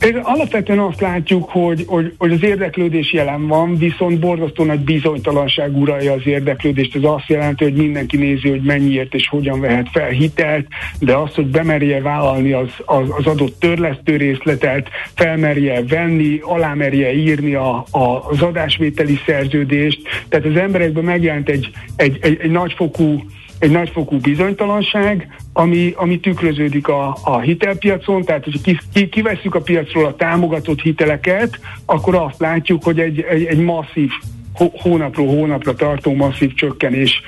[0.01, 5.77] Ez alapvetően azt látjuk, hogy, hogy, hogy az érdeklődés jelen van, viszont borzasztó nagy bizonytalanság
[5.77, 6.95] uralja az érdeklődést.
[6.95, 10.67] Ez azt jelenti, hogy mindenki nézi, hogy mennyiért és hogyan vehet fel hitelt,
[10.99, 17.53] de az, hogy bemerje vállalni az, az, az adott törlesztő részletet, felmerje venni, alámerje írni
[17.53, 20.01] a, a, az adásvételi szerződést.
[20.29, 23.23] Tehát az emberekben megjelent egy, egy, egy, egy nagyfokú
[23.61, 28.59] egy nagyfokú bizonytalanság, ami, ami tükröződik a, a hitelpiacon, tehát hogyha
[28.93, 34.09] ki, kivesszük a piacról a támogatott hiteleket, akkor azt látjuk, hogy egy, egy, egy masszív
[34.53, 37.21] hónapról hónapra tartó masszív csökkenés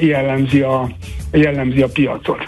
[0.00, 0.90] jellemzi a,
[1.32, 2.44] jellemzi a piacot.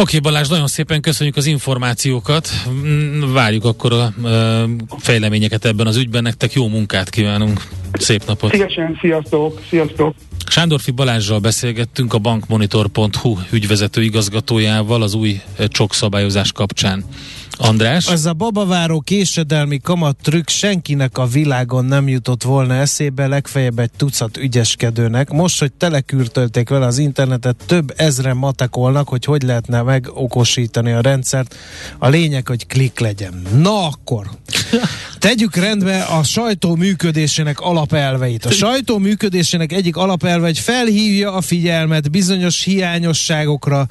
[0.00, 2.48] Oké, Balázs, nagyon szépen köszönjük az információkat.
[2.70, 4.12] Mm, várjuk akkor a
[4.98, 6.22] fejleményeket ebben az ügyben.
[6.22, 7.62] Nektek jó munkát kívánunk.
[7.92, 8.52] Szép napot.
[8.52, 10.14] Szívesen, sziasztok, sziasztok.
[10.46, 17.04] Sándorfi Balázsral beszélgettünk a bankmonitor.hu ügyvezető igazgatójával az új csok szabályozás kapcsán.
[17.60, 18.06] András?
[18.06, 23.90] Ez a babaváró késedelmi kamat trükk senkinek a világon nem jutott volna eszébe, legfeljebb egy
[23.96, 25.30] tucat ügyeskedőnek.
[25.30, 31.54] Most, hogy telekürtölték vele az internetet, több ezren matekolnak, hogy hogy lehetne megokosítani a rendszert.
[31.98, 33.42] A lényeg, hogy klik legyen.
[33.56, 34.30] Na akkor,
[35.18, 38.44] tegyük rendbe a sajtó működésének alapelveit.
[38.44, 43.86] A sajtó működésének egyik alapelve, hogy felhívja a figyelmet bizonyos hiányosságokra,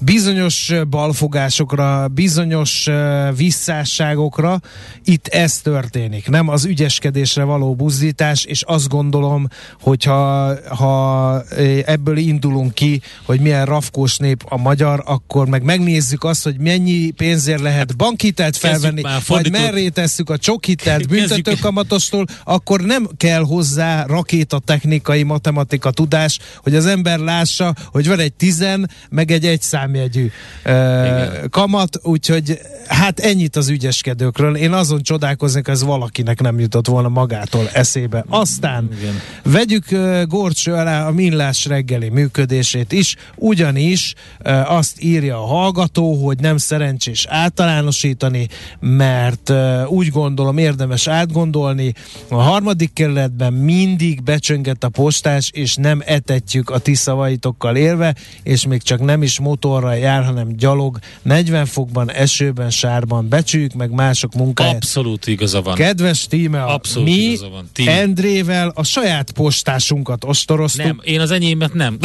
[0.00, 2.88] bizonyos balfogásokra, bizonyos
[3.36, 4.60] visszásságokra.
[5.04, 9.48] Itt ez történik, nem az ügyeskedésre való buzdítás, és azt gondolom,
[9.80, 11.42] hogyha ha
[11.84, 17.10] ebből indulunk ki, hogy milyen rafkós nép a magyar, akkor meg megnézzük azt, hogy mennyi
[17.10, 25.22] pénzért lehet bankhitelt felvenni, majd merré tesszük a csokhitelt büntetőkamatostól, akkor nem kell hozzá rakétatechnikai
[25.22, 29.44] matematika tudás, hogy az ember lássa, hogy van egy tizen, meg egy
[29.90, 30.30] számjegyű
[30.66, 34.56] uh, kamat, úgyhogy hát ennyit az ügyeskedőkről.
[34.56, 38.24] Én azon csodálkoznék, ez valakinek nem jutott volna magától eszébe.
[38.28, 39.14] Aztán Igen.
[39.42, 44.14] vegyük uh, gorcső alá a millás reggeli működését is, ugyanis
[44.44, 48.48] uh, azt írja a hallgató, hogy nem szerencsés általánosítani,
[48.80, 51.94] mert uh, úgy gondolom érdemes átgondolni.
[52.28, 58.66] A harmadik kerületben mindig becsönget a postás, és nem etetjük a ti szavaitokkal élve, és
[58.66, 63.90] még csak nem is motor motorral jár, hanem gyalog, 40 fokban, esőben, sárban, becsüljük meg
[63.90, 64.74] mások munkáját.
[64.74, 65.74] Abszolút igaza van.
[65.74, 67.68] Kedves tíme, Abszolút mi igaza van.
[67.86, 70.84] Endrével a saját postásunkat ostoroztuk.
[70.84, 71.98] Nem, én az enyémet nem.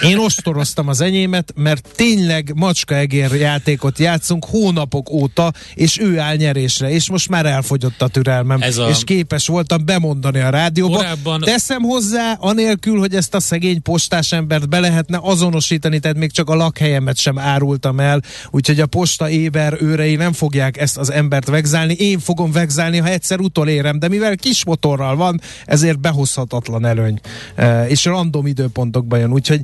[0.00, 6.90] Én ostoroztam az enyémet, mert tényleg macskaegér játékot játszunk hónapok óta, és ő áll nyerésre,
[6.90, 8.88] és most már elfogyott a türelmem, Ez a...
[8.88, 10.96] és képes voltam bemondani a rádióba.
[10.96, 11.40] Korábban...
[11.40, 16.50] Teszem hozzá, anélkül, hogy ezt a szegény postás embert be lehetne azonosítani, tehát még csak
[16.50, 18.20] a lakhelyemet sem árultam el,
[18.50, 23.08] úgyhogy a posta éber őrei nem fogják ezt az embert vegzálni, én fogom vegzálni, ha
[23.08, 27.20] egyszer utolérem, de mivel kis motorral van, ezért behozhatatlan előny,
[27.54, 29.60] e, és random időpontokban jön, úgyhogy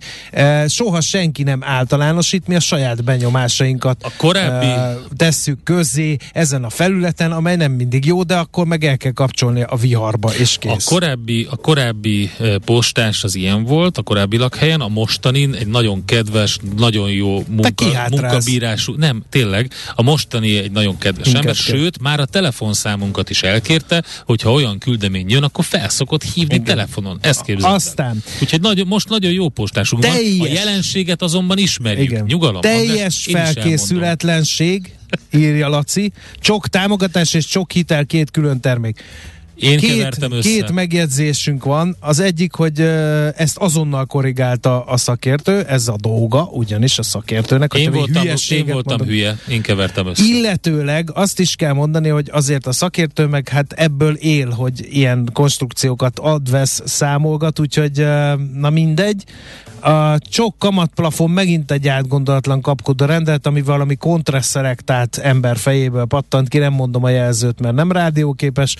[0.68, 4.66] soha senki nem általánosít, mi a saját benyomásainkat a korábbi...
[4.66, 9.12] e, tesszük közzé ezen a felületen, amely nem mindig jó, de akkor meg el kell
[9.12, 10.86] kapcsolni a viharba, és kész.
[10.86, 12.30] A korábbi, a korábbi
[12.64, 17.84] postás az ilyen volt, a korábbi lakhelyen, a mostanin egy nagyon kedves, nagyon jó munka,
[18.10, 23.42] munkabírású, nem, tényleg, a mostani egy nagyon kedves Inkább ember, sőt, már a telefonszámunkat is
[23.42, 26.64] elkérte, hogyha olyan küldemény jön, akkor felszokott hívni Igen.
[26.64, 27.18] telefonon.
[27.20, 27.74] Ezt képzeld.
[27.74, 28.22] Aztán.
[28.40, 30.48] Úgyhogy nagyon, most nagyon jó postásunk teljes, van.
[30.48, 32.10] A jelenséget azonban ismerjük.
[32.10, 32.24] Igen.
[32.26, 32.60] Nyugalom.
[32.60, 34.92] Teljes András, felkészületlenség,
[35.32, 36.12] írja Laci.
[36.40, 39.02] Csok támogatás és csok hitel, két külön termék.
[39.58, 40.48] Én két, kevertem össze.
[40.48, 41.96] Két megjegyzésünk van.
[42.00, 42.80] Az egyik, hogy
[43.36, 47.74] ezt azonnal korrigálta a szakértő, ez a dolga, ugyanis a szakértőnek.
[47.74, 50.24] Én voltam, én voltam mondom, hülye, én kevertem össze.
[50.24, 55.28] Illetőleg azt is kell mondani, hogy azért a szakértő meg hát ebből él, hogy ilyen
[55.32, 58.06] konstrukciókat ad, vesz, számolgat, úgyhogy
[58.54, 59.24] na mindegy.
[59.80, 66.58] A csok kamatplafon megint egy átgondolatlan kapkodó rendelet, ami valami kontraszelektált ember fejéből pattant ki,
[66.58, 68.76] nem mondom a jelzőt, mert nem rádióképes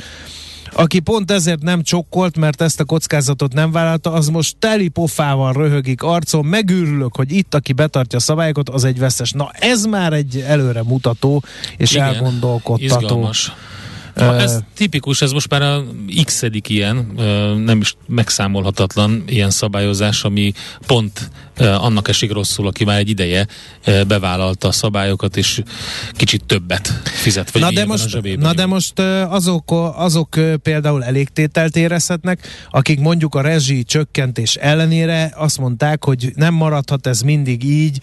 [0.73, 5.53] aki pont ezért nem csokkolt, mert ezt a kockázatot nem vállalta, az most teli pofával
[5.53, 9.33] röhögik arcon, megőrülök, hogy itt, aki betartja a szabályokat, az egy veszes.
[9.33, 11.43] Na ez már egy előre mutató
[11.77, 13.05] és Igen, elgondolkodtató.
[13.05, 13.53] Izgalmas.
[14.19, 15.85] Ez tipikus, ez most már a
[16.25, 16.97] x ilyen,
[17.65, 20.53] nem is megszámolhatatlan ilyen szabályozás, ami
[20.87, 23.47] pont annak esik rosszul, aki már egy ideje
[24.07, 25.63] bevállalta a szabályokat, és
[26.13, 27.51] kicsit többet fizet.
[27.51, 28.99] Vagy na, de most, a na de most
[29.29, 36.55] azok, azok például elégtételt érezhetnek, akik mondjuk a rezsi csökkentés ellenére azt mondták, hogy nem
[36.55, 38.01] maradhat ez mindig így,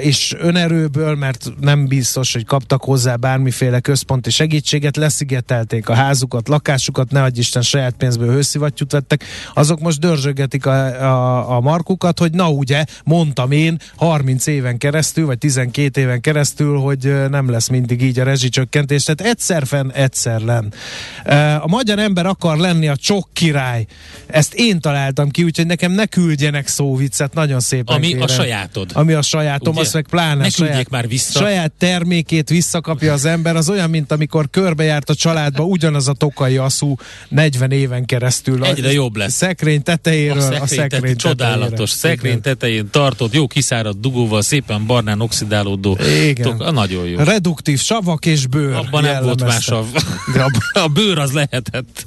[0.00, 6.48] és önerőből, mert nem biztos, hogy kaptak hozzá bármiféle központi segítséget, lesziget elszigetelték a házukat,
[6.48, 9.24] lakásukat, ne Isten saját pénzből hőszivattyút vettek,
[9.54, 10.70] azok most dörzsögetik a,
[11.02, 16.78] a, a markukat, hogy na ugye, mondtam én 30 éven keresztül, vagy 12 éven keresztül,
[16.78, 20.72] hogy nem lesz mindig így a rezsicsökkentés, tehát egyszer fenn, egyszer len.
[21.60, 23.86] A magyar ember akar lenni a csok király.
[24.26, 28.22] Ezt én találtam ki, úgyhogy nekem ne küldjenek szóviccet, nagyon szépen Ami kérem.
[28.22, 28.90] a sajátod.
[28.92, 29.82] Ami a sajátom, Ugye?
[29.82, 31.38] azt meg pláne ne saját, már vissza.
[31.38, 36.56] saját termékét visszakapja az ember, az olyan, mint amikor körbejárt a családba ugyanaz a tokai
[36.56, 36.96] aszú
[37.28, 38.64] 40 éven keresztül.
[38.64, 39.32] Egyre jobb lesz.
[39.32, 41.16] Szekrény tetejéről a szekrény, a szekrény tetejére.
[41.16, 41.90] Csodálatos.
[41.90, 45.98] Szekrény tetején tartod, jó kiszáradt dugóval, szépen barnán oxidálódó.
[46.28, 46.56] Igen.
[46.56, 47.18] Tok, nagyon jó.
[47.18, 48.74] Reduktív savak és bőr.
[48.74, 49.84] Abban nem volt más a,
[50.84, 52.06] a bőr az lehetett.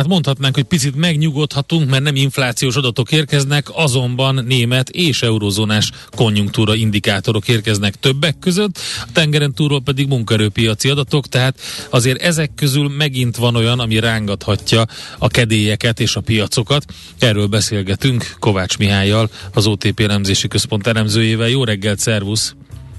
[0.00, 6.74] Hát mondhatnánk, hogy picit megnyugodhatunk, mert nem inflációs adatok érkeznek, azonban német és eurozónás konjunktúra
[6.74, 13.36] indikátorok érkeznek többek között, a tengeren túlról pedig munkerőpiaci adatok, tehát azért ezek közül megint
[13.36, 14.84] van olyan, ami rángathatja
[15.18, 16.84] a kedélyeket és a piacokat.
[17.18, 21.48] Erről beszélgetünk Kovács Mihályjal, az OTP elemzési központ elemzőjével.
[21.48, 22.54] Jó reggelt, szervusz!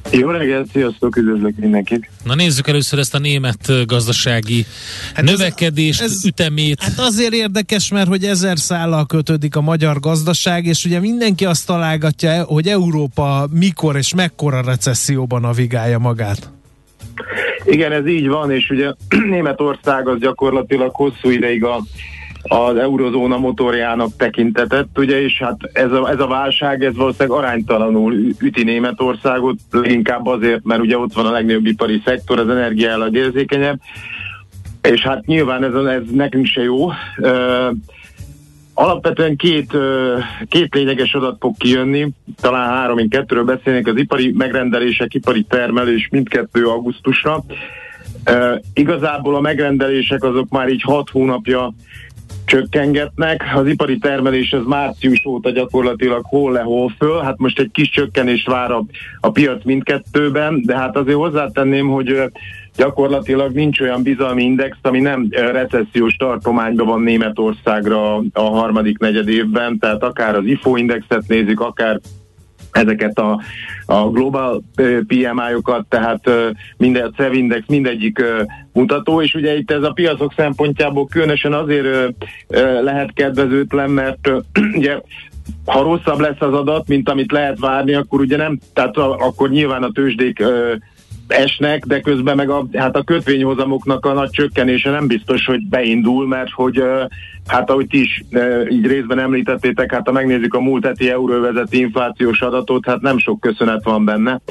[0.10, 2.10] Jó reggelt, sziasztok, üdvözlök mindenkit!
[2.24, 4.66] Na nézzük először ezt a német gazdasági
[5.14, 6.82] hát növekedés ez, ez, ütemét.
[6.82, 11.66] Hát azért érdekes, mert hogy ezer szállal kötődik a magyar gazdaság, és ugye mindenki azt
[11.66, 16.52] találgatja, hogy Európa mikor és mekkora recesszióban navigálja magát.
[17.66, 18.93] Igen, ez így van, és ugye
[19.30, 21.84] Németország az gyakorlatilag hosszú ideig a
[22.44, 28.14] az eurozóna motorjának tekintetett, ugye, és hát ez a, ez a válság, ez valószínűleg aránytalanul
[28.39, 32.98] üti Németországot, leginkább azért, mert ugye ott van a legnagyobb ipari szektor, az energia a
[32.98, 33.80] legérzékenyebb,
[34.82, 36.86] és hát nyilván ez, ez nekünk se jó.
[37.18, 37.72] Uh,
[38.74, 39.78] Alapvetően két,
[40.50, 42.10] két lényeges adat fog kijönni,
[42.42, 47.44] talán három, én kettőről beszélnék, az ipari megrendelések, ipari termelés mindkettő augusztusra.
[48.30, 51.74] Uh, igazából a megrendelések azok már így hat hónapja
[52.52, 53.43] csökkengetnek.
[53.56, 56.66] Az ipari termelés az március óta gyakorlatilag hol le,
[56.97, 57.22] föl.
[57.22, 58.84] Hát most egy kis csökkenést vár a,
[59.20, 62.22] a piac mindkettőben, de hát azért hozzátenném, hogy
[62.76, 69.80] gyakorlatilag nincs olyan bizalmi index, ami nem recessziós tartományban van Németországra a harmadik negyed évben,
[69.80, 71.99] tehát akár az IFO indexet nézik, akár
[72.72, 73.41] ezeket a,
[73.86, 74.63] a global
[75.07, 76.30] PMI-okat, tehát
[76.78, 78.24] minden, a CEV index mindegyik
[78.74, 82.15] mutató, és ugye itt ez a piacok szempontjából különösen azért
[82.82, 84.32] lehet kedvezőtlen, mert
[84.78, 84.99] ugye
[85.65, 89.84] ha rosszabb lesz az adat, mint amit lehet várni, akkor ugye nem, tehát akkor nyilván
[89.84, 90.43] a tőzsdék
[91.28, 96.28] esnek, de közben meg a, hát a kötvényhozamoknak a nagy csökkenése nem biztos, hogy beindul,
[96.28, 96.84] mert hogy
[97.47, 98.24] hát ahogy ti is
[98.69, 103.39] így részben említettétek, hát ha megnézzük a múlt heti euróvezeti inflációs adatot, hát nem sok
[103.39, 104.41] köszönet van benne.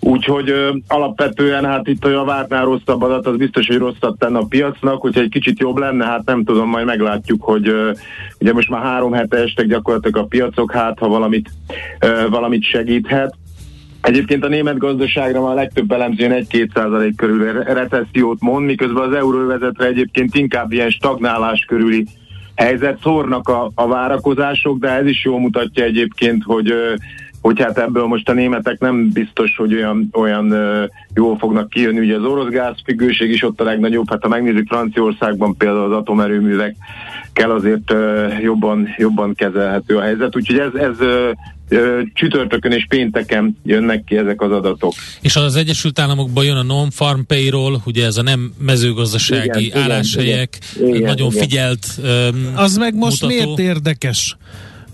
[0.00, 0.54] Úgyhogy
[0.88, 5.20] alapvetően hát itt a vártnál rosszabb adat, az biztos, hogy rosszat tenne a piacnak, hogyha
[5.20, 7.72] egy kicsit jobb lenne, hát nem tudom, majd meglátjuk, hogy
[8.40, 11.50] ugye most már három hete estek gyakorlatilag a piacok, hát ha valamit,
[12.30, 13.34] valamit segíthet.
[14.08, 19.14] Egyébként a német gazdaságra már a legtöbb elemzőn 1-2 százalék körül recessziót mond, miközben az
[19.14, 22.06] euróvezetre egyébként inkább ilyen stagnálás körüli
[22.54, 26.74] helyzet, szórnak a, a várakozások, de ez is jól mutatja egyébként, hogy
[27.40, 30.54] hogy hát ebből most a németek nem biztos, hogy olyan, olyan
[31.14, 31.98] jól fognak kijönni.
[31.98, 36.76] Ugye az orosz gázfüggőség is ott a legnagyobb, hát ha megnézzük Franciaországban például az atomerőművek
[37.32, 37.94] kell azért
[38.42, 40.36] jobban, jobban kezelhető a helyzet.
[40.36, 40.98] Úgyhogy ez, ez
[42.14, 44.92] csütörtökön és pénteken jönnek ki ezek az adatok.
[45.20, 50.58] És az Egyesült Államokban jön a non-farm payroll, ugye ez a nem mezőgazdasági igen, álláshelyek,
[50.76, 51.42] igen, igen, nagyon igen.
[51.42, 53.54] figyelt um, Az meg most mutató.
[53.54, 54.36] miért érdekes?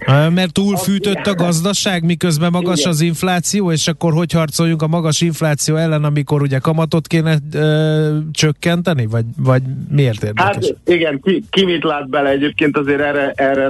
[0.07, 2.91] Mert túlfűtött a gazdaság, miközben magas igen.
[2.91, 8.19] az infláció, és akkor hogy harcoljunk a magas infláció ellen, amikor ugye kamatot kéne ö,
[8.33, 9.07] csökkenteni?
[9.07, 10.45] Vagy, vagy miért érdekes?
[10.45, 12.31] Hát igen, ki, ki mit lát bele?
[12.31, 13.69] Egyébként azért erre, erre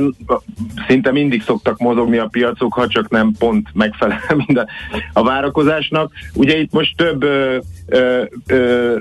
[0.89, 4.67] szinte mindig szoktak mozogni a piacok, ha csak nem pont megfelel minden
[5.13, 6.13] a várakozásnak.
[6.35, 7.57] Ugye itt most több ö,
[7.87, 8.97] ö, ö,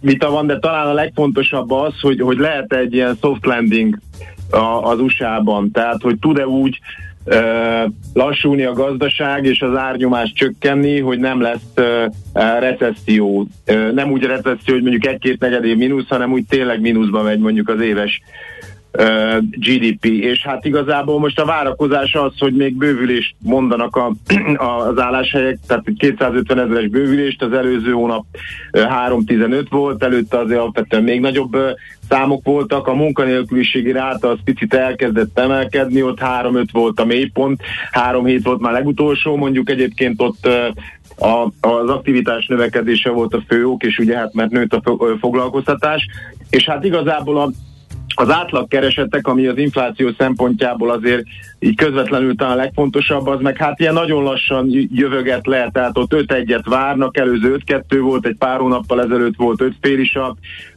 [0.00, 3.98] vita van, de talán a legfontosabb az, hogy, hogy lehet egy ilyen soft landing
[4.50, 5.70] a, az USA-ban.
[5.70, 6.80] Tehát, hogy tud-e úgy
[8.12, 11.72] lassulni a gazdaság és az árnyomás csökkenni, hogy nem lesz
[12.58, 13.46] recesszió.
[13.94, 17.68] Nem úgy recesszió, hogy mondjuk egy-két negyed év mínusz, hanem úgy tényleg mínuszba megy mondjuk
[17.68, 18.22] az éves
[19.50, 24.12] GDP, és hát igazából most a várakozás az, hogy még bővülést mondanak a,
[24.88, 28.24] az álláshelyek, tehát 250 ezeres bővülést, az előző hónap
[28.72, 31.56] 315 volt, előtte azért alapvetően még nagyobb
[32.08, 38.24] számok voltak, a munkanélküliségi ráta az picit elkezdett emelkedni, ott 3-5 volt a mélypont, 3
[38.24, 40.48] hét volt már legutolsó, mondjuk egyébként ott
[41.16, 44.82] a, az aktivitás növekedése volt a fő ok, és ugye hát mert nőtt a
[45.20, 46.06] foglalkoztatás,
[46.50, 47.50] és hát igazából a
[48.14, 51.22] az átlagkeresetek, ami az infláció szempontjából azért
[51.58, 56.14] így közvetlenül talán a legfontosabb, az meg hát ilyen nagyon lassan jövöget le, tehát ott
[56.14, 60.18] 5-1-et várnak, előző 5-2 volt, egy pár hónappal ezelőtt volt 5 fél is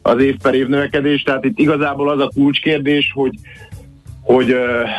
[0.02, 3.32] az év per év növekedés, tehát itt igazából az a kulcskérdés, hogy
[4.22, 4.56] hogy,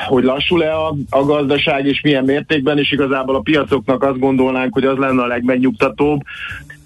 [0.07, 4.85] hogy lassul-e a, a gazdaság, és milyen mértékben, és igazából a piacoknak azt gondolnánk, hogy
[4.85, 6.21] az lenne a legmegnyugtatóbb,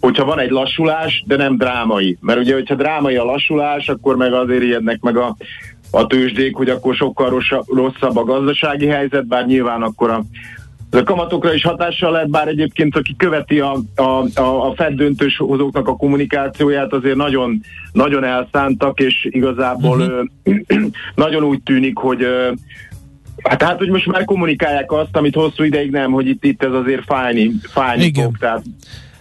[0.04, 2.18] hogyha van egy lassulás, de nem drámai.
[2.22, 5.36] Mert ugye, hogyha drámai a lassulás, akkor meg azért ijednek meg a,
[5.92, 10.24] a tőzsdék, hogy akkor sokkal rosszabb a gazdasági helyzet, bár nyilván akkor a,
[10.92, 15.88] a kamatokra is hatással lehet, bár egyébként aki követi a, a, a Fed döntős hozóknak
[15.88, 20.86] a kommunikációját, azért nagyon, nagyon elszántak, és igazából uh-huh.
[21.16, 22.26] nagyon úgy tűnik, hogy
[23.44, 26.74] Hát, hát, hogy most már kommunikálják azt, amit hosszú ideig nem, hogy itt, itt ez
[26.74, 28.24] azért fájni, fájni Igen.
[28.24, 28.38] fog.
[28.38, 28.64] Tehát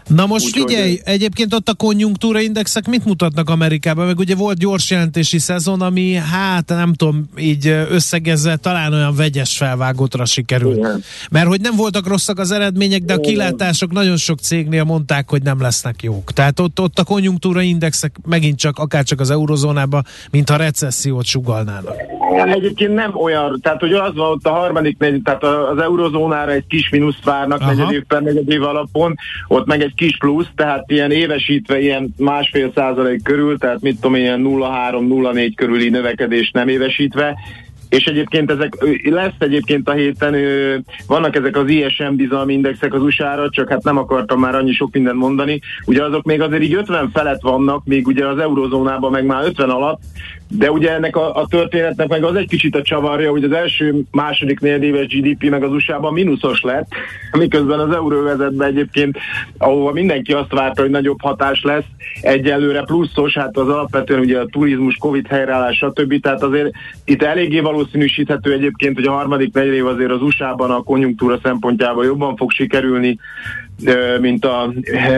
[0.06, 1.00] Na most Úgy, figyelj, hogy...
[1.04, 4.06] egyébként ott a konjunktúra indexek mit mutatnak Amerikában?
[4.06, 9.56] Meg ugye volt gyors jelentési szezon, ami hát nem tudom, így összegezve talán olyan vegyes
[9.56, 10.76] felvágótra sikerült.
[10.76, 11.02] Igen.
[11.30, 15.42] Mert hogy nem voltak rosszak az eredmények, de a kilátások nagyon sok cégnél mondták, hogy
[15.42, 16.32] nem lesznek jók.
[16.32, 21.94] Tehát ott, ott a konjunktúra indexek megint csak, akár csak az eurozónában, mintha recessziót sugalnának.
[22.46, 26.88] Egyébként nem olyan, tehát hogy az van ott a harmadik tehát az eurozónára egy kis
[26.90, 27.70] mínuszt várnak Aha.
[27.70, 29.14] negyed év per negyed év alapon,
[29.48, 34.14] ott meg egy kis plusz, tehát ilyen évesítve ilyen másfél százalék körül, tehát mit tudom,
[34.14, 37.36] ilyen 0,3-0,4 körüli növekedés nem évesítve,
[37.92, 38.72] és egyébként ezek
[39.02, 40.34] lesz egyébként a héten,
[41.06, 44.92] vannak ezek az ISM bizalmi indexek az USA-ra, csak hát nem akartam már annyi sok
[44.92, 45.60] mindent mondani.
[45.84, 49.70] Ugye azok még azért így 50 felett vannak, még ugye az eurozónában meg már 50
[49.70, 50.00] alatt,
[50.56, 54.02] de ugye ennek a, a történetnek meg az egy kicsit a csavarja, hogy az első,
[54.10, 56.86] második negyedéves GDP meg az USA-ban mínuszos lett,
[57.38, 59.18] miközben az euróvezetben egyébként,
[59.58, 61.84] ahova mindenki azt várta, hogy nagyobb hatás lesz,
[62.20, 66.20] egyelőre pluszos, hát az alapvetően ugye a turizmus, Covid helyreállás, stb.
[66.20, 66.70] Tehát azért
[67.04, 72.36] itt eléggé valószínűsíthető egyébként, hogy a harmadik negyedév azért az USA-ban a konjunktúra szempontjából jobban
[72.36, 73.18] fog sikerülni,
[74.20, 74.72] mint, a,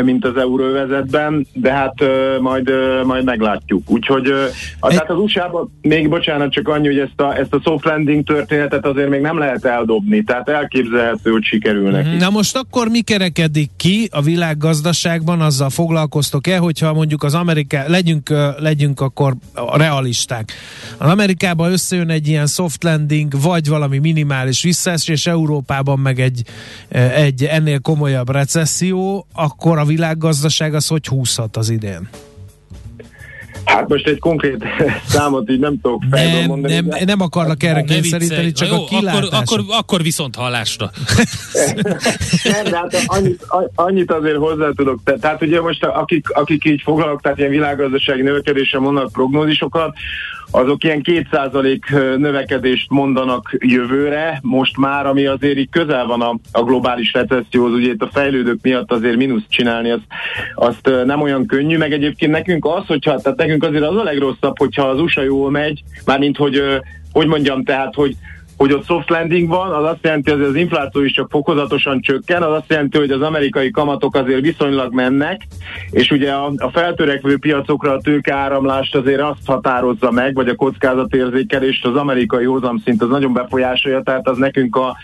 [0.04, 1.94] mint az euróvezetben, de hát
[2.40, 2.70] majd,
[3.04, 3.90] majd meglátjuk.
[3.90, 4.32] Úgyhogy
[4.80, 8.24] a, tehát az USA-ban, még bocsánat, csak annyi, hogy ezt a, ezt a soft landing
[8.24, 12.16] történetet azért még nem lehet eldobni, tehát elképzelhető, hogy sikerül neki.
[12.16, 18.28] Na most akkor mi kerekedik ki a világgazdaságban, azzal foglalkoztok-e, hogyha mondjuk az Amerika, legyünk,
[18.58, 19.34] legyünk akkor
[19.74, 20.52] realisták.
[20.98, 26.42] Az Amerikában összejön egy ilyen soft landing, vagy valami minimális visszaesés, Európában meg egy,
[27.14, 28.52] egy ennél komolyabb recesszió,
[29.32, 32.08] akkor a világgazdaság az hogy húzhat az idén?
[33.64, 34.64] Hát most egy konkrét
[35.06, 36.74] számot így nem tudok nem, mondani.
[36.74, 37.04] Nem, de...
[37.04, 39.28] nem akarnak erre kényszeríteni, csak jó, a kilátás.
[39.30, 40.90] Akkor, akkor, akkor viszont hallásra.
[42.52, 45.00] nem, de hát annyit, annyit azért hozzá tudok.
[45.20, 49.96] Tehát ugye most akik, akik így foglalok, tehát ilyen világgazdasági növekedésre mondanak prognózisokat,
[50.50, 56.62] azok ilyen kétszázalék növekedést mondanak jövőre, most már, ami azért így közel van a, a
[56.62, 60.06] globális recesszióhoz, ugye itt a fejlődők miatt azért mínuszt csinálni, azt,
[60.54, 64.58] azt nem olyan könnyű, meg egyébként nekünk az, hogyha, tehát nekünk azért az a legrosszabb,
[64.58, 66.62] hogyha az USA jól megy, mármint hogy,
[67.12, 68.16] hogy mondjam, tehát, hogy
[68.56, 72.42] hogy ott soft landing van, az azt jelenti, hogy az infláció is csak fokozatosan csökken,
[72.42, 75.40] az azt jelenti, hogy az amerikai kamatok azért viszonylag mennek,
[75.90, 81.86] és ugye a, a feltörekvő piacokra a tőkeáramlást azért azt határozza meg, vagy a kockázatérzékelést
[81.86, 84.96] az amerikai hozamszint az nagyon befolyásolja, tehát az nekünk a,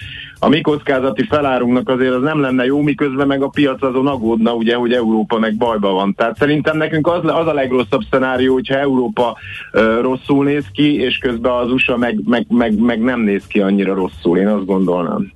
[0.42, 4.54] a mi kockázati felárunknak azért az nem lenne jó, miközben meg a piac azon aggódna,
[4.54, 6.14] ugye, hogy Európa meg bajba van.
[6.14, 9.36] Tehát szerintem nekünk az, az a legrosszabb szenárió, hogyha Európa
[9.72, 13.60] uh, rosszul néz ki, és közben az USA meg, meg, meg, meg nem néz ki
[13.60, 15.32] annyira rosszul, én azt gondolnám.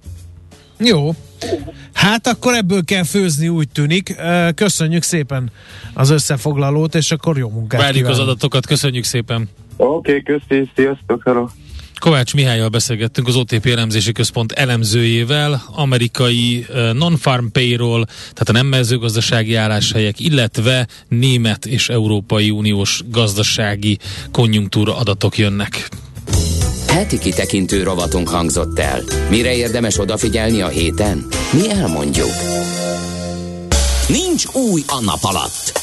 [0.79, 1.11] Jó.
[1.93, 4.17] Hát akkor ebből kell főzni, úgy tűnik.
[4.55, 5.51] Köszönjük szépen
[5.95, 8.21] az összefoglalót, és akkor jó munkát Várjuk kívánunk.
[8.21, 9.49] az adatokat, köszönjük szépen.
[9.77, 11.47] Oké, okay, köszi, sziasztok, hello.
[12.05, 19.55] Kovács Mihályjal beszélgettünk az OTP elemzési központ elemzőjével, amerikai non-farm payroll, tehát a nem mezőgazdasági
[19.55, 23.99] álláshelyek, illetve német és Európai Uniós gazdasági
[24.33, 25.89] konjunktúra adatok jönnek.
[26.89, 29.03] Heti kitekintő rovatunk hangzott el.
[29.31, 31.27] Mire érdemes odafigyelni a héten?
[31.53, 32.35] Mi elmondjuk.
[34.09, 35.81] Nincs új a nap alatt.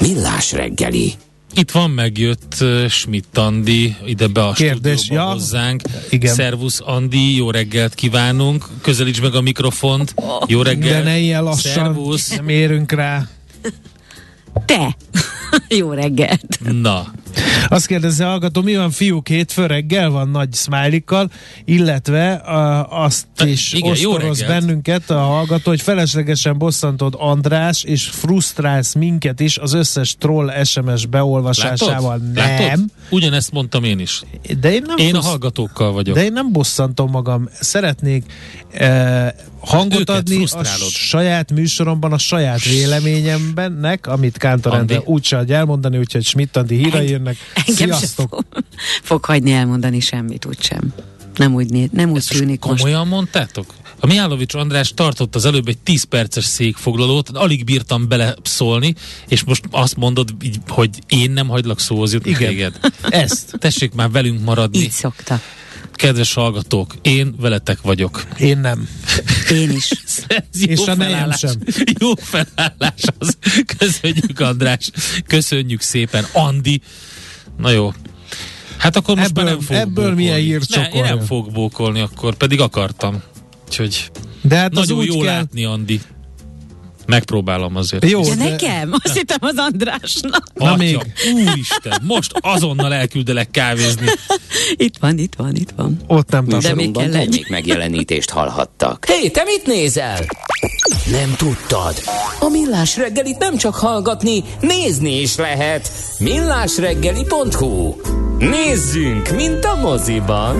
[0.00, 1.12] Millás reggeli.
[1.58, 5.32] Itt van, megjött Schmidt Andi ide be a Kérdés, stúdióba ja.
[5.32, 5.82] hozzánk.
[6.10, 6.34] Igen.
[6.34, 8.64] Szervusz Andi, jó reggelt kívánunk.
[8.80, 10.14] Közelíts meg a mikrofont.
[10.46, 10.92] Jó reggelt.
[10.92, 12.28] De ne ilyen lassan, Szervusz.
[12.28, 13.28] nem érünk rá.
[14.64, 14.96] Te!
[15.78, 16.58] jó reggelt.
[16.80, 17.12] Na,
[17.68, 21.00] azt kérdezi a hallgató, mi van fiúk hétfő reggel van nagy smiley
[21.64, 28.94] illetve a, azt is Igen, ostoroz bennünket a hallgató, hogy feleslegesen bosszantod András, és frusztrálsz
[28.94, 32.20] minket is az összes troll SMS beolvasásával.
[32.34, 32.34] Látod?
[32.34, 32.56] Nem.
[32.58, 32.84] Látod?
[33.10, 34.22] Ugyanezt mondtam én is.
[34.60, 35.24] De én nem én frusz...
[35.24, 36.14] a hallgatókkal vagyok.
[36.14, 37.48] De én nem bosszantom magam.
[37.60, 38.24] Szeretnék
[38.70, 39.28] eh,
[39.60, 46.24] hangot adni a saját műsoromban, a saját véleményembennek, amit Kántor Endre úgyse adja elmondani, úgyhogy
[46.24, 47.66] Schmidt Andi híre jönnek.
[47.66, 48.28] Engem Sziasztok!
[48.28, 48.64] Fog,
[49.02, 50.94] fog hagyni elmondani semmit, úgysem.
[51.36, 52.82] Nem úgy, nem úgy tűnik most.
[52.82, 53.74] Komolyan mondtátok?
[54.00, 58.94] A Miálovics András tartott az előbb egy 10 perces székfoglalót, alig bírtam bele szólni,
[59.28, 62.48] és most azt mondod, így, hogy én nem hagylak szóhoz jutni Igen.
[62.48, 62.80] téged.
[63.02, 63.52] Ezt.
[63.58, 64.78] Tessék már velünk maradni.
[64.78, 65.40] Így szokta.
[65.92, 68.24] Kedves hallgatók, én veletek vagyok.
[68.38, 68.88] Én nem.
[69.50, 69.90] Én is.
[70.66, 71.54] És a nejem sem.
[71.98, 73.36] Jó felállás az.
[73.78, 74.90] Köszönjük András.
[75.26, 76.26] Köszönjük szépen.
[76.32, 76.80] Andi.
[77.58, 77.92] Na jó.
[78.76, 80.14] Hát akkor most ebből, már nem fog Ebből bókolni.
[80.14, 80.88] milyen hírcsokor?
[80.90, 83.22] Ne, én nem fog bókolni akkor, pedig akartam.
[83.66, 84.10] Úgyhogy
[84.42, 85.24] de hát nagyon jó kell...
[85.34, 86.00] látni, Andi.
[87.06, 88.10] Megpróbálom azért.
[88.10, 88.34] Jó, de...
[88.34, 88.94] nekem?
[89.02, 90.46] Azt hittem az Andrásnak.
[90.54, 90.98] Na Atya, még.
[91.34, 94.06] Úristen, most azonnal elküldelek kávézni.
[94.76, 95.96] Itt van, itt van, itt van.
[96.06, 96.60] Ott nem tudom.
[96.60, 99.04] De még kell termék megjelenítést hallhattak.
[99.04, 100.18] Hé, hey, te mit nézel?
[101.10, 101.94] Nem tudtad?
[102.40, 105.90] A Millás reggelit nem csak hallgatni, nézni is lehet.
[106.18, 107.94] millásreggeli.hu
[108.38, 110.56] Nézzünk, mint a moziban!